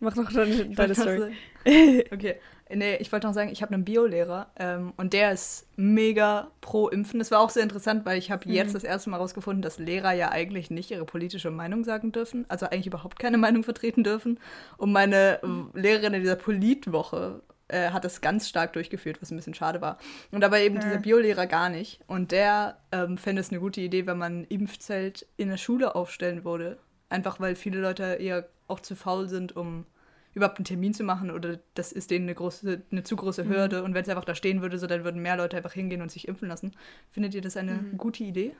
[0.00, 1.34] Mach noch deine, deine Story.
[2.12, 2.36] Okay,
[2.70, 6.88] nee, ich wollte noch sagen, ich habe einen Biolehrer ähm, und der ist mega pro
[6.88, 7.18] Impfen.
[7.18, 8.74] Das war auch sehr interessant, weil ich habe jetzt Mhm.
[8.74, 12.66] das erste Mal rausgefunden, dass Lehrer ja eigentlich nicht ihre politische Meinung sagen dürfen, also
[12.66, 14.38] eigentlich überhaupt keine Meinung vertreten dürfen.
[14.76, 19.36] Und meine äh, Lehrerin in dieser Politwoche äh, hat das ganz stark durchgeführt, was ein
[19.36, 19.98] bisschen schade war.
[20.30, 20.80] Und aber eben Ja.
[20.82, 22.00] dieser Biolehrer gar nicht.
[22.06, 25.94] Und der ähm, fände es eine gute Idee, wenn man ein Impfzelt in der Schule
[25.94, 26.78] aufstellen würde.
[27.08, 29.86] Einfach weil viele Leute eher auch zu faul sind, um
[30.34, 33.82] überhaupt einen Termin zu machen oder das ist denen eine große, eine zu große Hürde
[33.84, 36.10] und wenn es einfach da stehen würde, so dann würden mehr Leute einfach hingehen und
[36.10, 36.72] sich impfen lassen.
[37.10, 37.98] Findet ihr das eine Mhm.
[37.98, 38.54] gute Idee?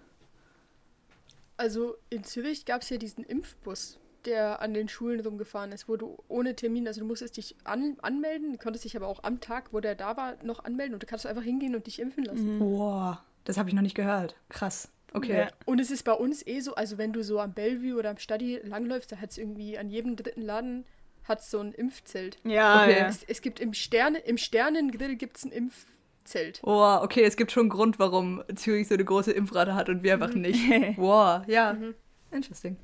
[1.56, 5.96] Also in Zürich gab es ja diesen Impfbus, der an den Schulen rumgefahren ist, wo
[5.96, 9.40] du ohne Termin, also du musstest dich an, anmelden, du konntest dich aber auch am
[9.40, 12.24] Tag, wo der da war, noch anmelden und du kannst einfach hingehen und dich impfen
[12.24, 12.54] lassen.
[12.54, 12.58] Mhm.
[12.58, 14.36] Boah, das habe ich noch nicht gehört.
[14.48, 14.90] Krass.
[15.12, 15.38] Okay.
[15.40, 15.48] Ja.
[15.64, 18.18] Und es ist bei uns eh so, also wenn du so am Bellevue oder am
[18.18, 20.84] Stadi langläufst, da hat es irgendwie an jedem dritten Laden
[21.24, 22.38] hat's so ein Impfzelt.
[22.44, 22.98] Ja, Okay.
[22.98, 23.08] ja.
[23.08, 26.60] Es, es gibt im, Sterne, im Sternengrill gibt es ein Impfzelt.
[26.62, 30.02] Boah, okay, es gibt schon einen Grund, warum Zürich so eine große Impfrate hat und
[30.02, 30.60] wir einfach nicht.
[30.96, 31.72] Boah, ja.
[31.74, 31.94] Mhm.
[32.30, 32.76] Interesting.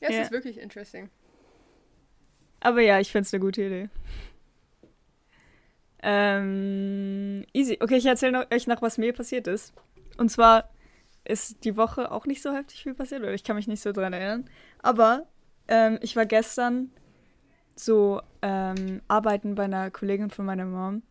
[0.00, 0.22] Ja, es Ja.
[0.22, 1.10] ist wirklich interesting.
[2.60, 3.88] Aber ja, ich finde es eine gute Idee.
[6.02, 7.78] Ähm, easy.
[7.80, 9.72] Okay, ich erzähle euch noch, was mir passiert ist.
[10.18, 10.68] Und zwar
[11.24, 13.92] ist die Woche auch nicht so heftig viel passiert, oder ich kann mich nicht so
[13.92, 14.48] dran erinnern.
[14.82, 15.26] Aber
[15.68, 16.90] ähm, ich war gestern
[17.76, 21.02] so ähm, arbeiten bei einer Kollegin von meiner Mom.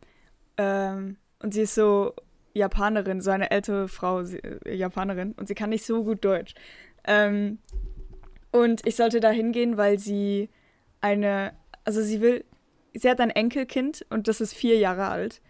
[0.58, 2.14] Ähm, und sie ist so
[2.54, 5.34] Japanerin, so eine ältere Frau, sie, äh, Japanerin.
[5.34, 6.54] Und sie kann nicht so gut Deutsch.
[7.06, 7.60] Ähm,
[8.52, 10.50] und ich sollte da hingehen, weil sie
[11.02, 12.46] eine, also sie will,
[12.94, 15.42] sie hat ein Enkelkind und das ist vier Jahre alt.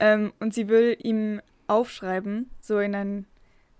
[0.00, 3.26] Ähm, und sie will ihm aufschreiben, so in ein,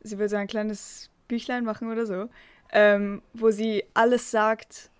[0.03, 2.29] sie will so ein kleines Büchlein machen oder so,
[2.73, 4.91] ähm, wo sie alles sagt,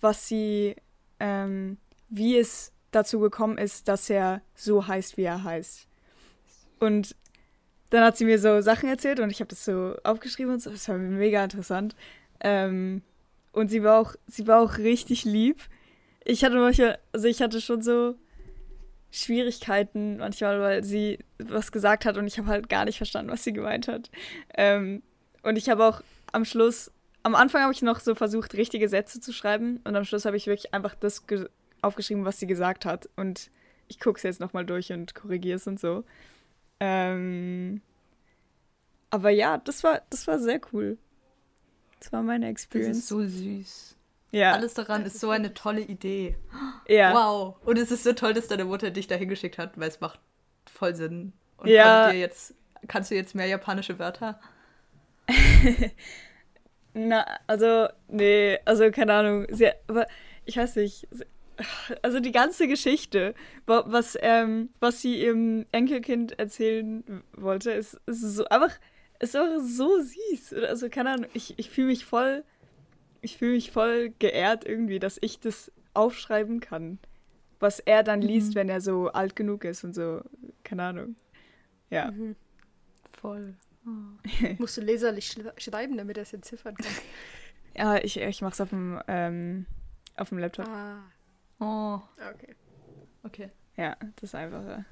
[0.00, 0.76] was sie,
[1.20, 1.78] ähm,
[2.08, 5.86] wie es dazu gekommen ist, dass er so heißt, wie er heißt.
[6.78, 7.14] Und
[7.90, 10.70] dann hat sie mir so Sachen erzählt und ich habe das so aufgeschrieben und so.
[10.70, 11.96] Das war mega interessant.
[12.40, 13.02] Ähm,
[13.52, 15.62] und sie war auch, sie war auch richtig lieb.
[16.24, 18.14] Ich hatte manchmal, also ich hatte schon so
[19.10, 23.44] Schwierigkeiten manchmal, weil sie was gesagt hat und ich habe halt gar nicht verstanden, was
[23.44, 24.10] sie gemeint hat.
[24.54, 25.02] Ähm,
[25.42, 26.02] und ich habe auch
[26.32, 26.90] am Schluss,
[27.28, 30.36] am Anfang habe ich noch so versucht, richtige Sätze zu schreiben und am Schluss habe
[30.36, 31.48] ich wirklich einfach das ge-
[31.82, 33.08] aufgeschrieben, was sie gesagt hat.
[33.16, 33.50] Und
[33.86, 36.04] ich gucke es jetzt nochmal durch und korrigiere es und so.
[36.80, 37.80] Ähm,
[39.10, 40.98] aber ja, das war, das war sehr cool.
[42.00, 42.98] Das war meine Das Experience.
[42.98, 43.96] ist so süß.
[44.32, 46.36] ja, Alles daran ist so eine tolle Idee.
[46.86, 47.12] ja.
[47.14, 47.56] Wow.
[47.64, 50.20] Und es ist so toll, dass deine Mutter dich da hingeschickt hat, weil es macht
[50.72, 51.32] voll Sinn.
[51.56, 52.10] Und Ja.
[52.12, 52.54] jetzt,
[52.86, 54.38] kannst du jetzt mehr japanische Wörter?
[56.94, 59.46] Na, also, nee, also keine Ahnung.
[59.50, 60.06] Sie, aber
[60.44, 61.06] ich weiß nicht,
[62.02, 63.34] also die ganze Geschichte,
[63.66, 68.72] wa- was, ähm, was sie ihrem Enkelkind erzählen wollte, ist, ist so einfach,
[69.20, 70.54] ist einfach so süß.
[70.68, 72.44] Also keine Ahnung, ich, ich fühle mich voll,
[73.20, 76.98] ich fühle mich voll geehrt irgendwie, dass ich das aufschreiben kann,
[77.60, 80.22] was er dann liest, wenn er so alt genug ist und so,
[80.64, 81.16] keine Ahnung.
[81.90, 82.10] Ja.
[82.12, 82.36] Mhm.
[83.20, 83.54] Voll.
[84.58, 86.92] Musst du leserlich schreiben, damit er es entziffern kann.
[87.76, 89.66] Ja, ich, ich mach's auf dem, ähm,
[90.16, 90.66] auf dem Laptop.
[90.68, 91.02] Ah,
[91.60, 92.00] Oh,
[92.34, 92.54] okay.
[93.24, 93.50] okay.
[93.76, 94.84] Ja, das ist einfacher.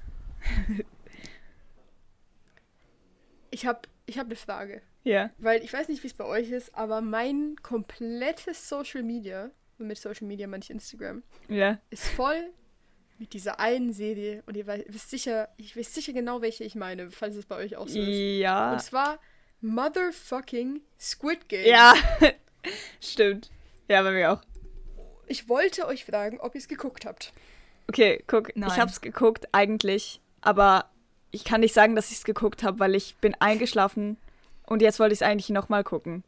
[3.51, 4.81] Ich habe ich hab eine Frage.
[5.03, 5.29] Ja.
[5.37, 9.87] Weil ich weiß nicht, wie es bei euch ist, aber mein komplettes Social Media, und
[9.87, 11.79] mit Social Media meine ich Instagram, Ja.
[11.89, 12.49] ist voll
[13.19, 14.43] mit dieser einen Serie.
[14.45, 17.75] Und ihr wisst sicher, ich weiß sicher genau, welche ich meine, falls es bei euch
[17.75, 18.07] auch so ist.
[18.07, 18.73] Ja.
[18.73, 19.19] Und zwar
[19.61, 21.65] Motherfucking Squid Game.
[21.65, 21.93] Ja.
[23.01, 23.49] Stimmt.
[23.87, 24.41] Ja, bei mir auch.
[25.27, 27.33] Ich wollte euch fragen, ob ihr es geguckt habt.
[27.87, 28.69] Okay, guck, Nein.
[28.69, 30.89] ich hab's geguckt eigentlich, aber
[31.31, 34.17] ich kann nicht sagen, dass ich's geguckt habe, weil ich bin eingeschlafen
[34.65, 36.23] und jetzt wollte ich es eigentlich nochmal gucken.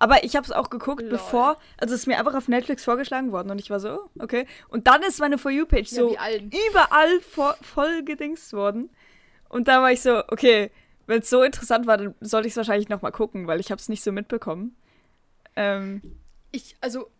[0.00, 1.10] Aber ich hab's auch geguckt, Lol.
[1.10, 4.10] bevor, also es ist mir einfach auf Netflix vorgeschlagen worden und ich war so, oh,
[4.20, 4.46] okay.
[4.68, 8.90] Und dann ist meine For You-Page Ja, so überall vo voll gedingst worden.
[9.48, 10.70] Und da war ich so, okay,
[11.06, 13.88] wenn es so interessant war, dann sollte ich es wahrscheinlich nochmal gucken, weil ich hab's
[13.88, 14.76] nicht so mitbekommen.
[15.56, 16.00] Ähm,
[16.52, 17.10] Ich, also,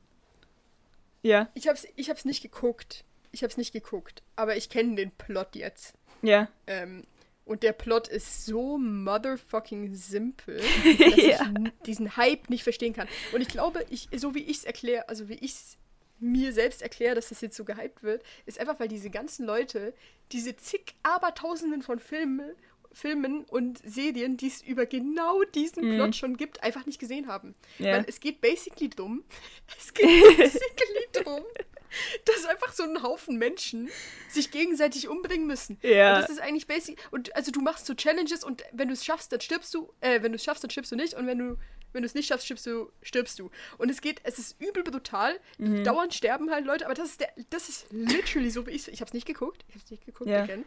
[1.22, 3.04] ja, ich hab's, ich hab's nicht geguckt.
[3.32, 4.22] Ich hab's nicht geguckt.
[4.36, 5.94] Aber ich kenne den Plot jetzt.
[6.22, 6.48] ja.
[6.66, 7.04] Ähm,
[7.48, 10.56] und der Plot ist so motherfucking simpel,
[10.98, 11.40] dass ich Ja.
[11.46, 13.08] n- diesen Hype nicht verstehen kann.
[13.32, 15.76] Und ich glaube, ich, so wie ich es erkläre, also wie ich es
[16.20, 19.94] mir selbst erkläre, dass das jetzt so gehypt wird, ist einfach, weil diese ganzen Leute
[20.32, 22.50] diese zig Abertausenden von Filmen,
[22.92, 25.94] Filmen und Serien, die es über genau diesen Mhm.
[25.94, 27.54] Plot schon gibt, einfach nicht gesehen haben.
[27.78, 27.92] Ja.
[27.98, 29.22] Weil es geht basically drum,
[29.78, 30.06] es geht
[30.36, 31.42] basically drum,
[32.24, 33.88] dass einfach so ein Haufen Menschen
[34.28, 35.78] sich gegenseitig umbringen müssen.
[35.82, 36.16] Ja.
[36.16, 36.98] Und das ist eigentlich basic.
[37.10, 39.92] Und also du machst so Challenges und wenn du es schaffst, dann stirbst du.
[40.00, 41.14] Äh, wenn du es schaffst, dann stirbst du nicht.
[41.14, 41.56] Und wenn du
[41.92, 43.50] wenn du es nicht schaffst, stirbst du, stirbst du.
[43.78, 45.40] Und es geht, es ist übel brutal.
[45.56, 45.84] Mhm.
[45.84, 49.00] Dauernd sterben halt Leute, aber das ist der, das ist literally so wie ich Ich
[49.00, 49.64] hab's nicht geguckt.
[49.68, 50.42] Ich hab's nicht geguckt, Ja.
[50.42, 50.64] again.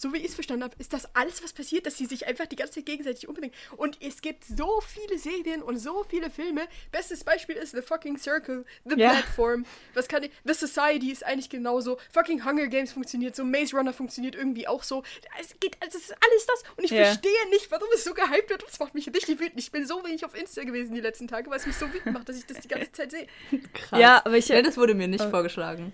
[0.00, 2.46] So wie ich es verstanden habe, ist das alles, was passiert, dass sie sich einfach
[2.46, 3.54] die ganze Zeit gegenseitig umbringen.
[3.76, 6.62] Und es gibt so viele Serien und so viele Filme.
[6.90, 9.10] Bestes Beispiel ist The Fucking Circle, The Ja.
[9.10, 9.66] Platform.
[9.92, 10.30] Was kann ich.
[10.44, 11.98] The Society ist eigentlich genauso.
[12.14, 13.44] Fucking Hunger Games funktioniert so.
[13.44, 15.02] Maze Runner funktioniert irgendwie auch so.
[15.38, 16.62] Es geht, es ist alles das.
[16.78, 17.04] Und ich Ja.
[17.04, 18.62] verstehe nicht, warum es so gehypt wird.
[18.62, 19.58] Und es macht mich richtig wütend.
[19.60, 22.14] Ich bin so wenig auf Insta gewesen die letzten Tage, weil es mich so wütend
[22.14, 23.26] macht, dass ich das die ganze Zeit sehe.
[23.74, 24.00] Krass.
[24.00, 25.28] Ja, aber ich- das wurde mir nicht Oh.
[25.28, 25.92] vorgeschlagen.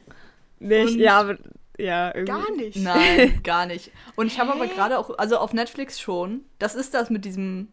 [0.61, 1.37] Nicht, Und- ja, aber,
[1.79, 2.33] ja, irgendwie.
[2.33, 2.77] Gar nicht.
[2.77, 3.91] Nein, gar nicht.
[4.15, 7.73] Und ich habe aber gerade auch, also auf Netflix schon, das ist das mit diesem,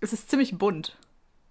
[0.00, 0.96] es ist ziemlich bunt,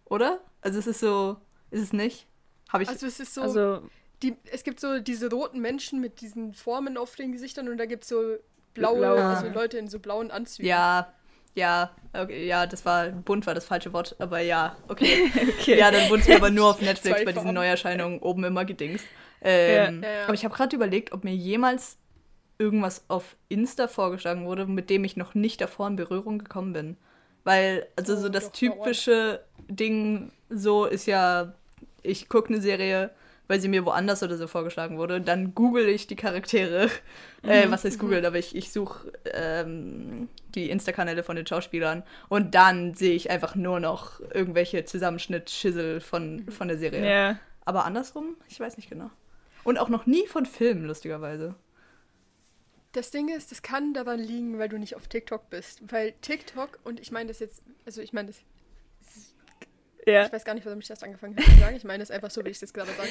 [0.06, 0.40] oder?
[0.62, 1.38] Also es ist so,
[1.72, 2.28] ist es nicht?
[2.70, 3.42] Habe ich, Also es ist so.
[3.42, 3.82] Also,
[4.22, 7.86] die, es gibt so diese roten Menschen mit diesen Formen auf den Gesichtern und da
[7.86, 8.38] gibt es so
[8.74, 9.24] blaue, Blaue.
[9.24, 10.68] also Leute in so blauen Anzügen.
[10.68, 11.14] ja,
[11.56, 15.32] ja, okay, ja, das war, bunt war das falsche Wort, aber ja, okay.
[15.60, 15.78] okay.
[15.78, 17.54] Ja, dann wurde es mir aber nur auf Netflix bei diesen.
[17.54, 19.06] Neuerscheinungen oben immer gedingst.
[19.46, 20.10] Ähm, Ja.
[20.10, 20.24] Ja, ja.
[20.26, 21.98] Aber ich habe gerade überlegt, ob mir jemals
[22.58, 26.98] irgendwas auf Insta vorgeschlagen wurde, mit dem ich noch nicht davor in Berührung gekommen bin.
[27.44, 31.54] Weil, also so Oh, das doch, typische Ding so ist ja,
[32.02, 33.12] ich gucke eine Serie,
[33.48, 35.22] weil sie mir woanders oder so vorgeschlagen wurde.
[35.22, 36.90] Dann google ich die Charaktere.
[37.44, 38.26] Äh, was heißt googeln?
[38.26, 43.54] Aber ich, ich suche ähm, die Insta-Kanäle von den Schauspielern und dann sehe ich einfach
[43.54, 47.08] nur noch irgendwelche Zusammenschnitt-Schissel von, von der Serie.
[47.08, 47.40] Ja.
[47.66, 49.12] Aber andersrum, ich weiß nicht genau.
[49.66, 51.56] Und auch noch nie von Filmen, lustigerweise.
[52.94, 55.82] Das Ding ist, das kann daran liegen, weil du nicht auf TikTok bist.
[55.92, 58.38] Weil TikTok, und ich meine das jetzt, also ich meine das,
[60.06, 60.26] Ja.
[60.28, 61.76] ich weiß gar nicht, warum ich das angefangen habe zu sagen.
[61.76, 63.10] Ich meine das einfach so, wie ich es jetzt gerade sage.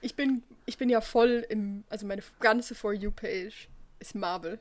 [0.00, 3.68] Ich bin, ich bin ja voll im, also meine ganze For You-Page
[4.00, 4.58] ist Marvel.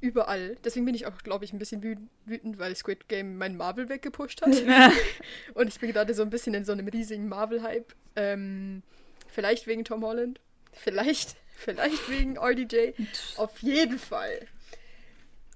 [0.00, 0.56] Überall.
[0.64, 3.88] Deswegen bin ich auch, glaube ich, ein bisschen wü- wütend, weil Squid Game mein Marvel
[3.88, 4.54] weggepusht hat.
[5.54, 7.94] Und ich bin gerade so ein bisschen in so einem riesigen Marvel-Hype.
[8.14, 8.82] Ähm,
[9.36, 10.40] vielleicht wegen Tom Holland.
[10.72, 12.92] Vielleicht, vielleicht wegen RDJ.
[13.36, 14.46] Auf jeden Fall.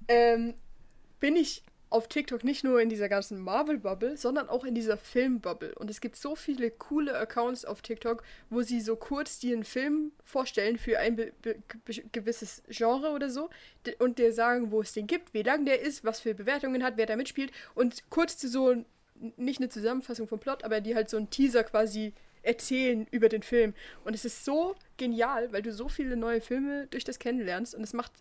[0.07, 0.55] Ähm,
[1.19, 5.75] bin ich auf TikTok nicht nur in dieser ganzen Marvel-Bubble, sondern auch in dieser Film-Bubble.
[5.75, 9.65] Und es gibt so viele coole Accounts auf TikTok, wo sie so kurz dir einen
[9.65, 11.33] Film vorstellen für ein
[12.13, 13.51] gewisses Genre oder so
[13.99, 16.97] und dir sagen, wo es den gibt, wie lang der ist, was für Bewertungen hat,
[16.97, 18.85] wer da mitspielt und kurz zu so
[19.37, 23.43] nicht eine Zusammenfassung vom Plot, aber die halt so einen Teaser quasi erzählen über den
[23.43, 23.75] Film.
[24.05, 27.83] Und es ist so genial, weil du so viele neue Filme durch das kennenlernst und
[27.83, 28.13] es macht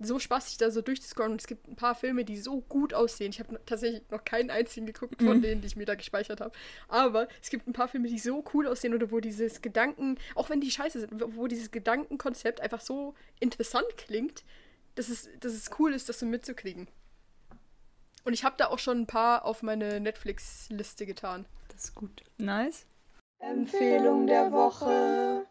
[0.00, 1.32] so spaßig, da so durchzuscrollen.
[1.32, 3.30] Und es gibt ein paar Filme, die so gut aussehen.
[3.30, 5.42] Ich habe tatsächlich noch keinen einzigen geguckt von Mhm.
[5.42, 6.52] denen, die ich mir da gespeichert habe.
[6.86, 10.50] Aber es gibt ein paar Filme, die so cool aussehen oder wo dieses Gedanken, auch
[10.50, 14.44] wenn die scheiße sind, wo- wo dieses Gedankenkonzept einfach so interessant klingt,
[14.94, 16.86] dass es, dass es cool ist, das so mitzukriegen.
[18.24, 21.44] Und ich habe da auch schon ein paar auf meine Netflix-Liste getan.
[21.72, 22.22] Das ist gut.
[22.36, 22.86] Nice.
[23.40, 25.46] Empfehlung der Woche.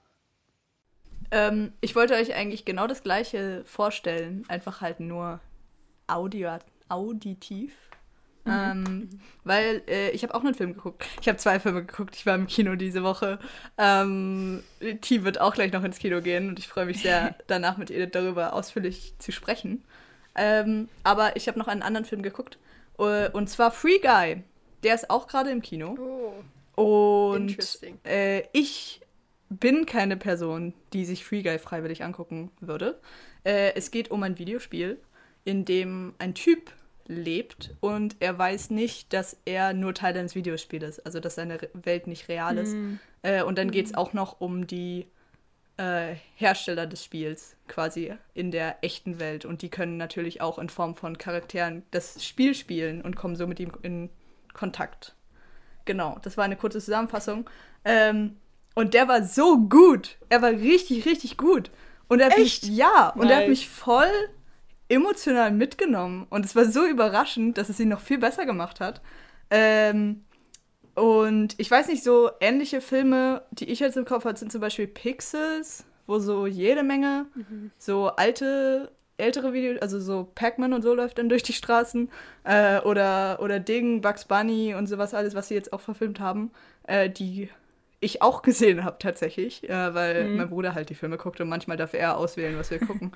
[1.31, 5.39] Ähm, ich wollte euch eigentlich genau das gleiche vorstellen, einfach halt nur
[6.07, 6.57] audio,
[6.89, 7.73] auditiv.
[8.45, 9.09] Ähm,
[9.43, 11.05] weil äh, ich habe auch einen Film geguckt.
[11.19, 12.15] Ich habe zwei Filme geguckt.
[12.15, 13.39] Ich war im Kino diese Woche.
[13.77, 14.63] Ähm,
[15.01, 17.91] T wird auch gleich noch ins Kino gehen und ich freue mich sehr, danach mit
[17.91, 19.83] Edith darüber ausführlich zu sprechen.
[20.35, 22.57] Ähm, aber ich habe noch einen anderen Film geguckt.
[22.99, 24.43] äh, Und zwar Free Guy.
[24.83, 25.97] Der ist auch gerade im Kino.
[25.99, 26.33] Oh.
[26.77, 27.57] Und
[28.05, 29.01] äh, ich
[29.49, 32.99] bin keine Person, die sich Free Guy freiwillig angucken würde.
[33.43, 34.99] Äh, es geht um ein Videospiel,
[35.43, 36.71] in dem ein Typ
[37.07, 41.57] lebt und er weiß nicht, dass er nur Teil eines Videospiels ist, also dass seine
[41.73, 42.75] Welt nicht real ist.
[43.23, 45.07] Äh, und dann geht es auch noch um die
[45.77, 50.69] äh, Hersteller des Spiels quasi in der echten Welt und die können natürlich auch in
[50.69, 54.11] Form von Charakteren das Spiel spielen und kommen so mit ihm in
[54.53, 55.16] Kontakt.
[55.87, 57.49] Genau, das war eine kurze Zusammenfassung.
[57.83, 58.37] Ähm,
[58.75, 60.17] und der war so gut.
[60.29, 61.71] Er war richtig, richtig gut.
[62.07, 62.63] Und er hat Echt?
[62.63, 64.11] mich, ja, und er hat mich voll
[64.89, 66.27] emotional mitgenommen.
[66.29, 69.01] Und es war so überraschend, dass es ihn noch viel besser gemacht hat.
[69.49, 70.25] Ähm,
[70.93, 74.61] und ich weiß nicht, so ähnliche Filme, die ich jetzt im Kopf habe, sind zum
[74.61, 77.27] Beispiel Pixels, wo so jede Menge
[77.77, 82.09] so alte, ältere Videos, also so Pac-Man und so läuft dann durch die Straßen.
[82.43, 86.51] Äh, oder, oder Ding, Bugs Bunny und sowas alles, was sie jetzt auch verfilmt haben,
[86.83, 87.49] äh, die
[87.99, 91.77] ich auch gesehen habe tatsächlich, äh, weil mein Bruder halt die Filme guckt und manchmal
[91.77, 93.11] darf er auswählen, was wir gucken.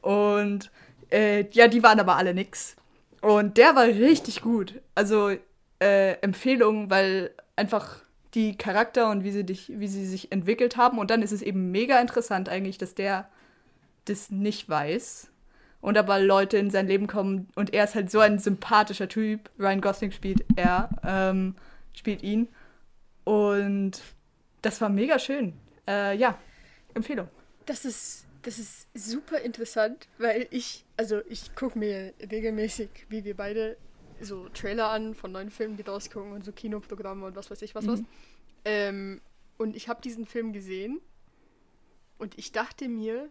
[0.00, 0.70] Und
[1.10, 2.76] äh, ja, die waren aber alle nix.
[3.20, 4.80] Und der war richtig gut.
[4.94, 5.30] Also
[5.80, 8.02] äh, Empfehlung, weil einfach
[8.34, 10.98] die Charakter und wie sie, dich, wie sie sich entwickelt haben.
[10.98, 13.28] Und dann ist es eben mega interessant eigentlich, dass der
[14.06, 15.31] das nicht weiß.
[15.82, 19.50] Und aber Leute in sein Leben kommen und er ist halt so ein sympathischer Typ.
[19.58, 21.56] Ryan Gosling spielt er, ähm,
[21.92, 22.48] spielt ihn.
[23.24, 24.00] Und
[24.62, 25.54] das war mega schön.
[25.88, 26.38] Äh, ja,
[26.94, 27.28] Empfehlung.
[27.66, 33.36] Das ist, das ist super interessant, weil ich, also ich gucke mir regelmäßig, wie wir
[33.36, 33.76] beide,
[34.20, 37.74] so Trailer an von neuen Filmen, die rauskommen und so Kinoprogramme und was weiß ich
[37.74, 38.02] was was.
[38.64, 39.20] Ähm,
[39.58, 41.00] und ich habe diesen Film gesehen
[42.18, 43.28] und ich dachte mir,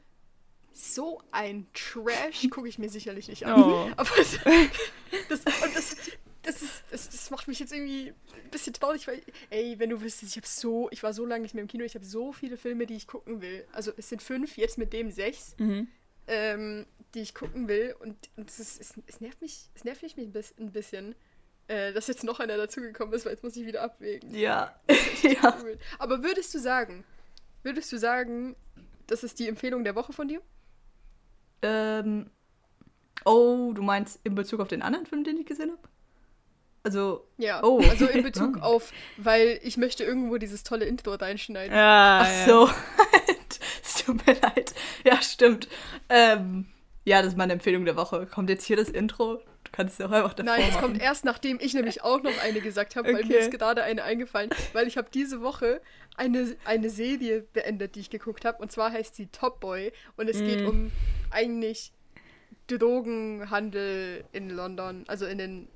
[0.74, 3.62] so ein Trash gucke ich mir sicherlich nicht an.
[3.62, 3.90] Oh.
[3.98, 5.96] Aber das, und das,
[6.44, 10.02] das, ist, das, das macht mich jetzt irgendwie ein bisschen traurig, weil, ey, wenn du
[10.02, 12.32] wüsstest, ich habe so, ich war so lange nicht mehr im Kino, ich habe so
[12.32, 13.66] viele Filme, die ich gucken will.
[13.74, 15.88] Also es sind fünf, jetzt mit dem sechs, Mhm.
[16.28, 17.96] ähm, die ich gucken will.
[18.00, 21.16] Und, und es, ist, es, nervt mich, es nervt mich ein bisschen,
[21.68, 24.34] äh, dass jetzt noch einer dazugekommen ist, weil jetzt muss ich wieder abwägen.
[24.34, 24.76] Ja.
[25.22, 25.58] ja.
[26.00, 27.04] Aber würdest du sagen,
[27.64, 28.56] würdest du sagen,
[29.08, 30.42] das ist die Empfehlung der Woche von dir?
[31.62, 32.30] Ähm,
[33.26, 35.82] oh, du meinst in Bezug auf den anderen Film, den ich gesehen habe?
[36.84, 37.80] Also, Ja, Oh.
[37.90, 38.64] also in Bezug Ah.
[38.66, 41.76] auf, weil ich möchte irgendwo dieses tolle Intro reinschneiden.
[41.76, 42.70] Ja, ach so.
[43.84, 44.74] es tut mir leid.
[45.06, 45.68] Ja, stimmt.
[46.10, 46.66] Ähm,
[47.06, 48.26] ja, das ist meine Empfehlung der Woche.
[48.26, 49.40] Kommt jetzt hier das Intro?
[49.72, 52.38] Du kannst es auch einfach davor Nein, es kommt erst, nachdem ich nämlich auch noch
[52.40, 53.40] eine gesagt habe, weil mir Okay.
[53.40, 55.82] ist gerade eine eingefallen, weil ich habe diese Woche
[56.18, 60.30] eine, eine Serie beendet, die ich geguckt habe, und zwar heißt sie Top Boy und
[60.30, 60.68] es geht Mm.
[60.68, 60.92] um
[61.30, 61.94] eigentlich
[62.68, 65.68] Drogenhandel in London, also in den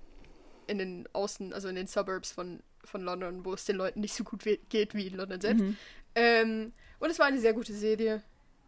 [0.67, 4.15] in den Außen, also in den Suburbs von, von London, wo es den Leuten nicht
[4.15, 5.63] so gut geht wie in London selbst.
[5.63, 5.77] Mhm.
[6.15, 8.23] Ähm, und es war eine sehr gute Serie.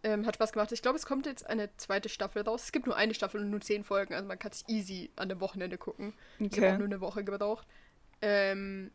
[0.07, 0.71] Ähm, hat Spaß gemacht.
[0.71, 2.63] Ich glaube, es kommt jetzt eine zweite Staffel raus.
[2.63, 5.27] Es gibt nur eine Staffel und nur zehn Folgen, also man kann es easy an
[5.27, 6.13] dem Wochenende gucken.
[6.39, 6.77] Ich habe auch Okay.
[6.77, 7.67] nur eine Woche gebraucht.
[8.21, 8.91] Ähm,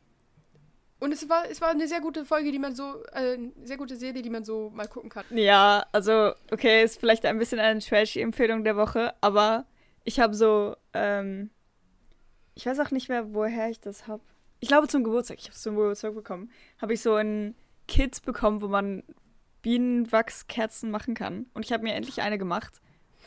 [1.01, 3.77] und es war, es war eine sehr gute Folge, die man so, äh, eine sehr
[3.77, 5.25] gute Serie, die man so mal gucken kann.
[5.31, 9.67] Ja, also, okay, ist vielleicht ein bisschen eine trashy Empfehlung der Woche, aber
[10.05, 11.51] ich habe so, ähm,
[12.55, 14.23] ich weiß auch nicht mehr, woher ich das habe.
[14.61, 16.51] Ich glaube zum Geburtstag, ich habe es zum Geburtstag bekommen,
[16.81, 17.55] habe ich so ein
[17.89, 19.03] Kits bekommen, wo man
[19.63, 21.47] Bienenwachskerzen machen kann.
[21.55, 22.81] Und ich habe mir endlich eine gemacht.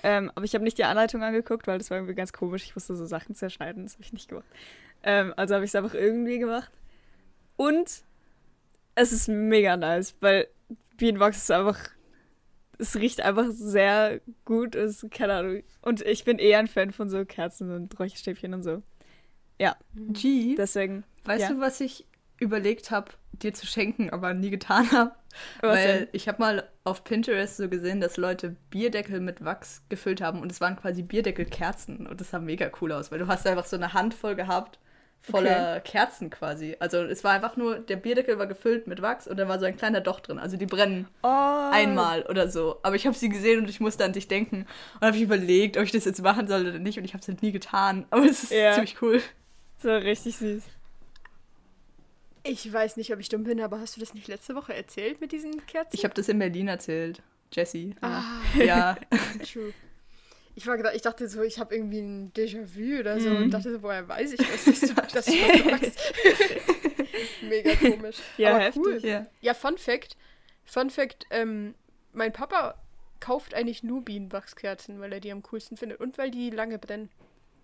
[0.03, 2.63] Ähm, aber ich habe nicht die Anleitung angeguckt, weil das war irgendwie ganz komisch.
[2.63, 4.45] Ich musste so Sachen zerschneiden, das habe ich nicht gemacht.
[5.03, 6.71] Ähm, also habe ich es einfach irgendwie gemacht.
[7.55, 8.03] Und
[8.95, 10.47] es ist mega nice, weil
[10.97, 11.95] Bienenwachs ist einfach
[12.77, 14.75] es riecht einfach sehr gut.
[14.75, 15.63] Es, keine Ahnung.
[15.81, 18.81] Und ich bin eher ein Fan von so Kerzen und Räucherstäbchen und so.
[19.59, 21.03] Ja, G, deswegen.
[21.23, 21.53] weißt ja.
[21.53, 22.05] du, was ich
[22.39, 25.11] überlegt habe, dir zu schenken, aber nie getan habe.
[25.61, 26.07] Weil denn?
[26.13, 30.51] ich habe mal auf Pinterest so gesehen, dass Leute Bierdeckel mit Wachs gefüllt haben und
[30.51, 33.75] es waren quasi Bierdeckelkerzen und das sah mega cool aus, weil du hast einfach so
[33.75, 34.79] eine Handvoll gehabt
[35.21, 36.75] voller Kerzen quasi.
[36.79, 39.65] Also es war einfach nur, der Bierdeckel war gefüllt mit Wachs und da war so
[39.65, 40.37] ein kleiner Docht drin.
[40.37, 41.69] Also die brennen Oh.
[41.71, 42.77] einmal oder so.
[42.83, 44.67] Aber ich habe sie gesehen und ich musste an dich denken
[44.99, 47.21] und habe ich überlegt, ob ich das jetzt machen soll oder nicht und ich habe
[47.21, 48.05] es halt nie getan.
[48.11, 48.73] Aber es ist Ja.
[48.73, 49.19] ziemlich cool.
[49.81, 50.63] So richtig süß.
[52.47, 55.19] Ich weiß nicht, ob ich dumm bin, aber hast du das nicht letzte Woche erzählt
[55.19, 55.89] mit diesen Kerzen?
[55.95, 57.21] Ich habe das in Berlin erzählt.
[57.51, 57.95] Jessie.
[58.01, 58.23] Ah,
[58.57, 58.97] Ja.
[59.51, 59.73] true.
[60.57, 63.35] Ich, war gedacht, ich dachte so, ich habe irgendwie ein Déjà-vu oder so Mhm.
[63.43, 65.99] und dachte so, woher weiß ich das, dass du das schon sagst.
[67.49, 68.17] Mega komisch.
[68.37, 68.83] Ja, Aber heftig.
[68.85, 68.99] cool.
[69.03, 69.25] ja.
[69.41, 70.15] Ja, Fun Fact.
[70.63, 71.75] Fun Fact, ähm,
[72.13, 72.75] mein Papa
[73.19, 77.09] kauft eigentlich nur Bienenwachskerzen, weil er die am coolsten findet und weil die lange brennen.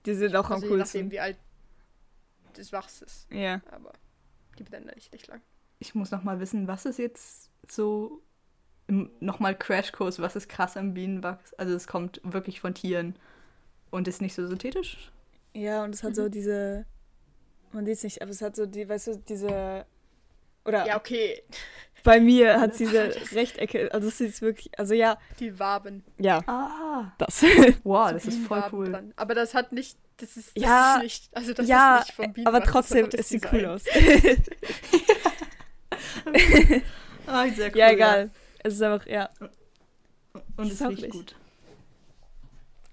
[0.06, 1.12] Die sind auch am Also je nachdem, coolsten.
[1.12, 1.38] wie alt
[2.54, 3.28] das Wachs ist.
[3.32, 3.62] Ja.
[3.72, 3.94] Aber
[4.64, 5.42] die eigentlich nicht lang.
[5.80, 8.22] Ich muss noch mal wissen, was ist jetzt so
[8.88, 11.54] im- noch mal Crashkurs, was ist krass am Bienenwachs?
[11.56, 13.16] Also es kommt wirklich von Tieren
[13.90, 15.12] und ist nicht so synthetisch.
[15.54, 16.86] Ja, und es hat so diese.
[17.74, 19.86] Man sieht es nicht, aber es hat so die, weißt du, diese.
[20.66, 21.42] Oder Ja, okay.
[22.04, 26.04] bei mir hat diese Rechtecke, also es ist wirklich, also ja, Die Waben.
[26.20, 27.12] ja, Ah.
[27.18, 27.42] das.
[27.84, 28.92] Wow, So das ist voll Bienenwaben cool.
[28.92, 29.14] dran.
[29.16, 29.98] Aber das hat nicht.
[30.22, 31.30] Das ist, das Ja, ist nicht.
[31.36, 33.84] Also das ja, ist nicht vom aber Bienenwachs, das trotzdem, es sieht cool aus.
[37.28, 37.78] Ah, sehr cool.
[37.78, 38.30] ja, egal.
[38.64, 39.30] Es ist einfach, ja.
[40.58, 41.36] Und es Ist auch riecht gut.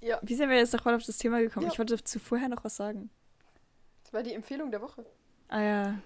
[0.00, 1.66] Ja, Wie sind wir jetzt nochmal auf das Thema gekommen?
[1.66, 1.72] Ja.
[1.72, 3.10] Ich wollte zu vorher noch was sagen.
[4.04, 5.04] das war die Empfehlung der Woche.
[5.48, 5.98] Ah ja.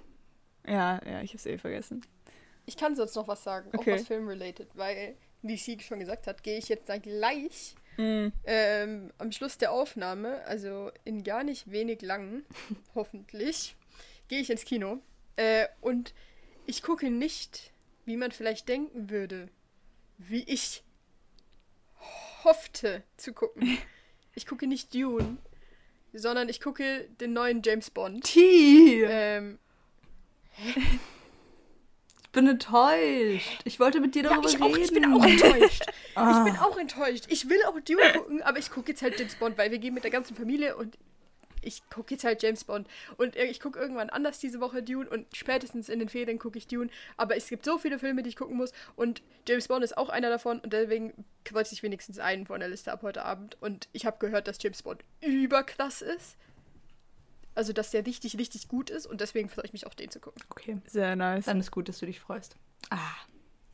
[0.67, 2.01] Ja, ja, ich hab's eh vergessen.
[2.65, 3.93] Ich kann sonst noch was sagen, Okay.
[3.93, 8.29] auch was filmrelated, weil, wie sie schon gesagt hat, gehe ich jetzt dann gleich Mm.
[8.45, 12.45] ähm, am Schluss der Aufnahme, also in gar nicht wenig lang,
[12.95, 13.77] hoffentlich,
[14.29, 15.01] gehe ich ins Kino.
[15.37, 16.15] Äh, und
[16.67, 17.73] ich gucke nicht,
[18.05, 19.49] wie man vielleicht denken würde,
[20.19, 20.83] wie ich
[22.45, 23.79] hoffte zu gucken.
[24.35, 25.37] Ich gucke nicht Dune,
[26.15, 28.25] sondern ich gucke den neuen James Bond.
[28.25, 29.05] T.
[29.05, 29.59] Ähm,
[32.33, 33.61] bin enttäuscht.
[33.65, 34.65] Ich wollte mit dir ja, darüber ich, reden.
[34.65, 35.85] auch, ich bin auch enttäuscht.
[36.15, 36.45] Ah.
[36.47, 37.25] Ich bin auch enttäuscht.
[37.29, 39.95] Ich will auch Dune gucken, aber ich gucke jetzt halt James Bond, weil wir gehen
[39.95, 40.97] mit der ganzen Familie und
[41.63, 42.89] ich gucke jetzt halt James Bond.
[43.17, 46.67] Und ich gucke irgendwann anders diese Woche Dune und spätestens in den Ferien gucke ich
[46.67, 46.91] Dune.
[47.17, 50.09] Aber es gibt so viele Filme, die ich gucken muss und James Bond ist auch
[50.09, 53.57] einer davon und deswegen kreuze ich wenigstens einen von der Liste ab heute Abend.
[53.61, 56.37] Und ich habe gehört, dass James Bond überkrass ist.
[57.55, 60.21] Also, dass der richtig, richtig gut ist und deswegen freue ich mich auch, den zu
[60.21, 60.43] gucken.
[60.51, 61.45] Okay, Sehr nice.
[61.47, 62.57] dann ist gut, dass du dich freust.
[62.91, 62.99] Ah.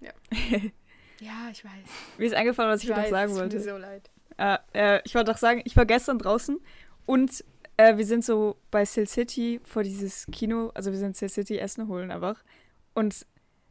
[0.01, 0.11] Ja,
[1.51, 1.73] ich weiß.
[2.19, 3.71] Mir ist eingefallen, was ich, Ich noch weiß, sagen es tut mir wollte.
[3.71, 4.11] so leid.
[4.39, 4.59] Äh,
[4.97, 6.61] äh, ich wollte auch sagen, ich war gestern draußen
[7.07, 7.45] und
[7.77, 11.59] äh, wir sind so bei Sill City vor dieses Kino, also wir sind Sill City
[11.59, 12.43] Essen holen einfach.
[12.95, 13.27] Und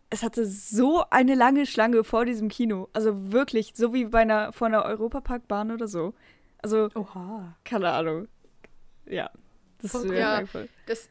[0.10, 2.90] es hatte so eine lange Schlange vor diesem Kino.
[2.94, 6.14] Also wirklich, so wie bei einer, vor einer Europaparkbahn oder so.
[6.62, 7.56] Also, Oha.
[7.64, 8.28] keine Ahnung.
[9.06, 9.30] Ja.
[9.82, 10.16] Das ist cool.
[10.16, 10.44] Ja.
[10.86, 11.10] Das,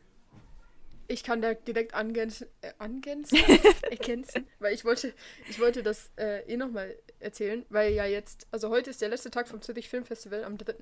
[1.08, 3.38] ich kann da direkt angänzen, äh, angänzen,
[3.90, 5.14] ergänzen, weil ich wollte,
[5.48, 9.30] ich wollte das äh, eh nochmal erzählen, weil ja jetzt, also heute ist der letzte
[9.30, 10.74] Tag vom Zürich Filmfestival am 3.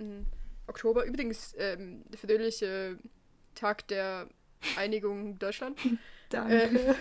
[0.67, 1.05] Oktober.
[1.05, 2.99] Übrigens, ähm, der fröhliche
[3.55, 4.29] Tag der
[4.77, 5.79] Einigung Deutschland.
[6.31, 6.63] Danke.
[6.63, 6.95] Äh,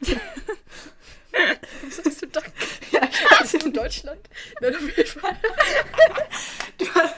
[1.32, 2.52] Warum sagst du Dank?
[2.90, 3.08] Ja,
[3.38, 4.28] Sagst du Deutschland?
[4.60, 5.36] Nein, auf jeden Fall.
[6.80, 7.10] ähm,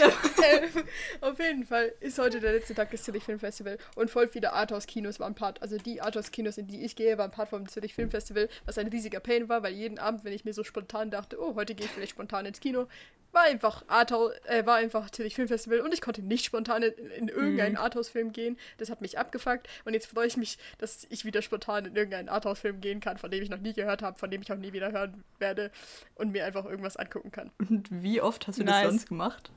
[1.20, 5.20] auf jeden Fall ist heute der letzte Tag des Zürich Filmfestival und voll viele Arthouse-Kinos
[5.20, 5.62] waren Part.
[5.62, 9.20] Also die Arthouse-Kinos, in die ich gehe, waren Part vom Zürich Filmfestival, was ein riesiger
[9.20, 11.92] Pain war, weil jeden Abend, wenn ich mir so spontan dachte, oh, heute gehe ich
[11.92, 12.86] vielleicht spontan ins Kino,
[13.32, 17.28] war einfach Arthouse, äh, war einfach Zürich Filmfestival und ich konnte nicht spontan in, in
[17.28, 18.58] irgendeinen Arthouse-Film gehen.
[18.78, 22.28] Das hat mich abgefuckt und jetzt freue ich mich, dass ich wieder spontan in irgendeinen
[22.28, 24.72] Arthouse-Film gehen kann, von dem ich noch nie gehört habe, von dem ich auch nie
[24.72, 25.70] wieder hören werde
[26.14, 27.50] und mir einfach irgendwas angucken kann.
[27.58, 28.82] Und wie oft hast du Nice.
[28.82, 29.50] das sonst gemacht?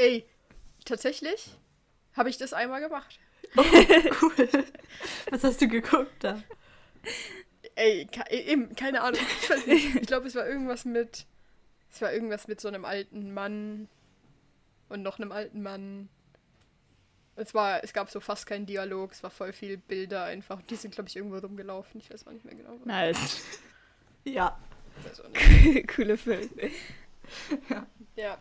[0.00, 0.24] Ey,
[0.86, 1.50] tatsächlich
[2.14, 3.20] habe ich das einmal gemacht.
[4.22, 4.48] Cool.
[5.30, 6.42] Was hast du geguckt da?
[7.74, 9.20] Ey, ke eben, keine Ahnung.
[9.66, 11.26] Ich, ich glaube, es war irgendwas mit.
[11.90, 13.88] Es war irgendwas mit so einem alten Mann
[14.88, 16.08] und noch einem alten Mann.
[17.36, 20.62] Es war, es gab so fast keinen Dialog, es war voll viel Bilder einfach.
[20.62, 22.00] Die sind, glaube ich, irgendwo rumgelaufen.
[22.00, 22.78] Ich weiß auch nicht mehr genau.
[22.84, 23.42] Nice.
[24.24, 24.58] Ja.
[25.94, 26.48] Cooler Film.
[28.16, 28.38] Ja.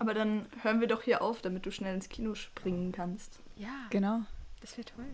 [0.00, 3.38] Aber dann hören wir doch hier auf, damit du schnell ins Kino springen kannst.
[3.56, 4.22] Ja, Genau.
[4.60, 5.04] das wäre toll.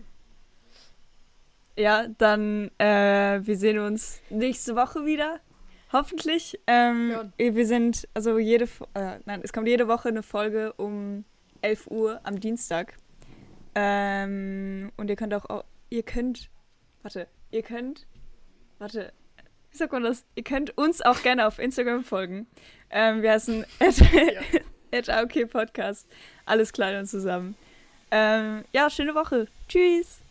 [1.75, 5.39] Ja, dann, äh, wir sehen uns nächste Woche wieder.
[5.93, 6.59] Hoffentlich.
[6.67, 7.53] Ähm, Ja.
[7.55, 8.65] Wir sind, also jede,
[8.95, 11.23] äh, nein, es kommt jede Woche eine Folge um
[11.61, 12.95] 11 Uhr am Dienstag.
[13.75, 16.49] Ähm, und ihr könnt auch, au- ihr könnt,
[17.03, 18.07] warte, ihr könnt,
[18.79, 19.13] warte,
[19.71, 20.25] wie sagt man das?
[20.33, 22.47] Ihr könnt uns auch gerne auf Instagram folgen.
[22.89, 23.65] Ähm, wir heißen
[24.91, 26.07] at AOK Podcast.
[26.45, 27.55] Alles klein und zusammen.
[28.11, 29.47] Ähm, ja, schöne Woche.
[29.67, 30.21] Tschüss.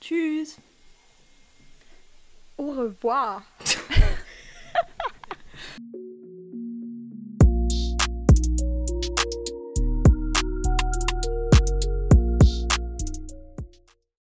[0.00, 0.58] Tschüss.
[2.56, 3.42] Au revoir.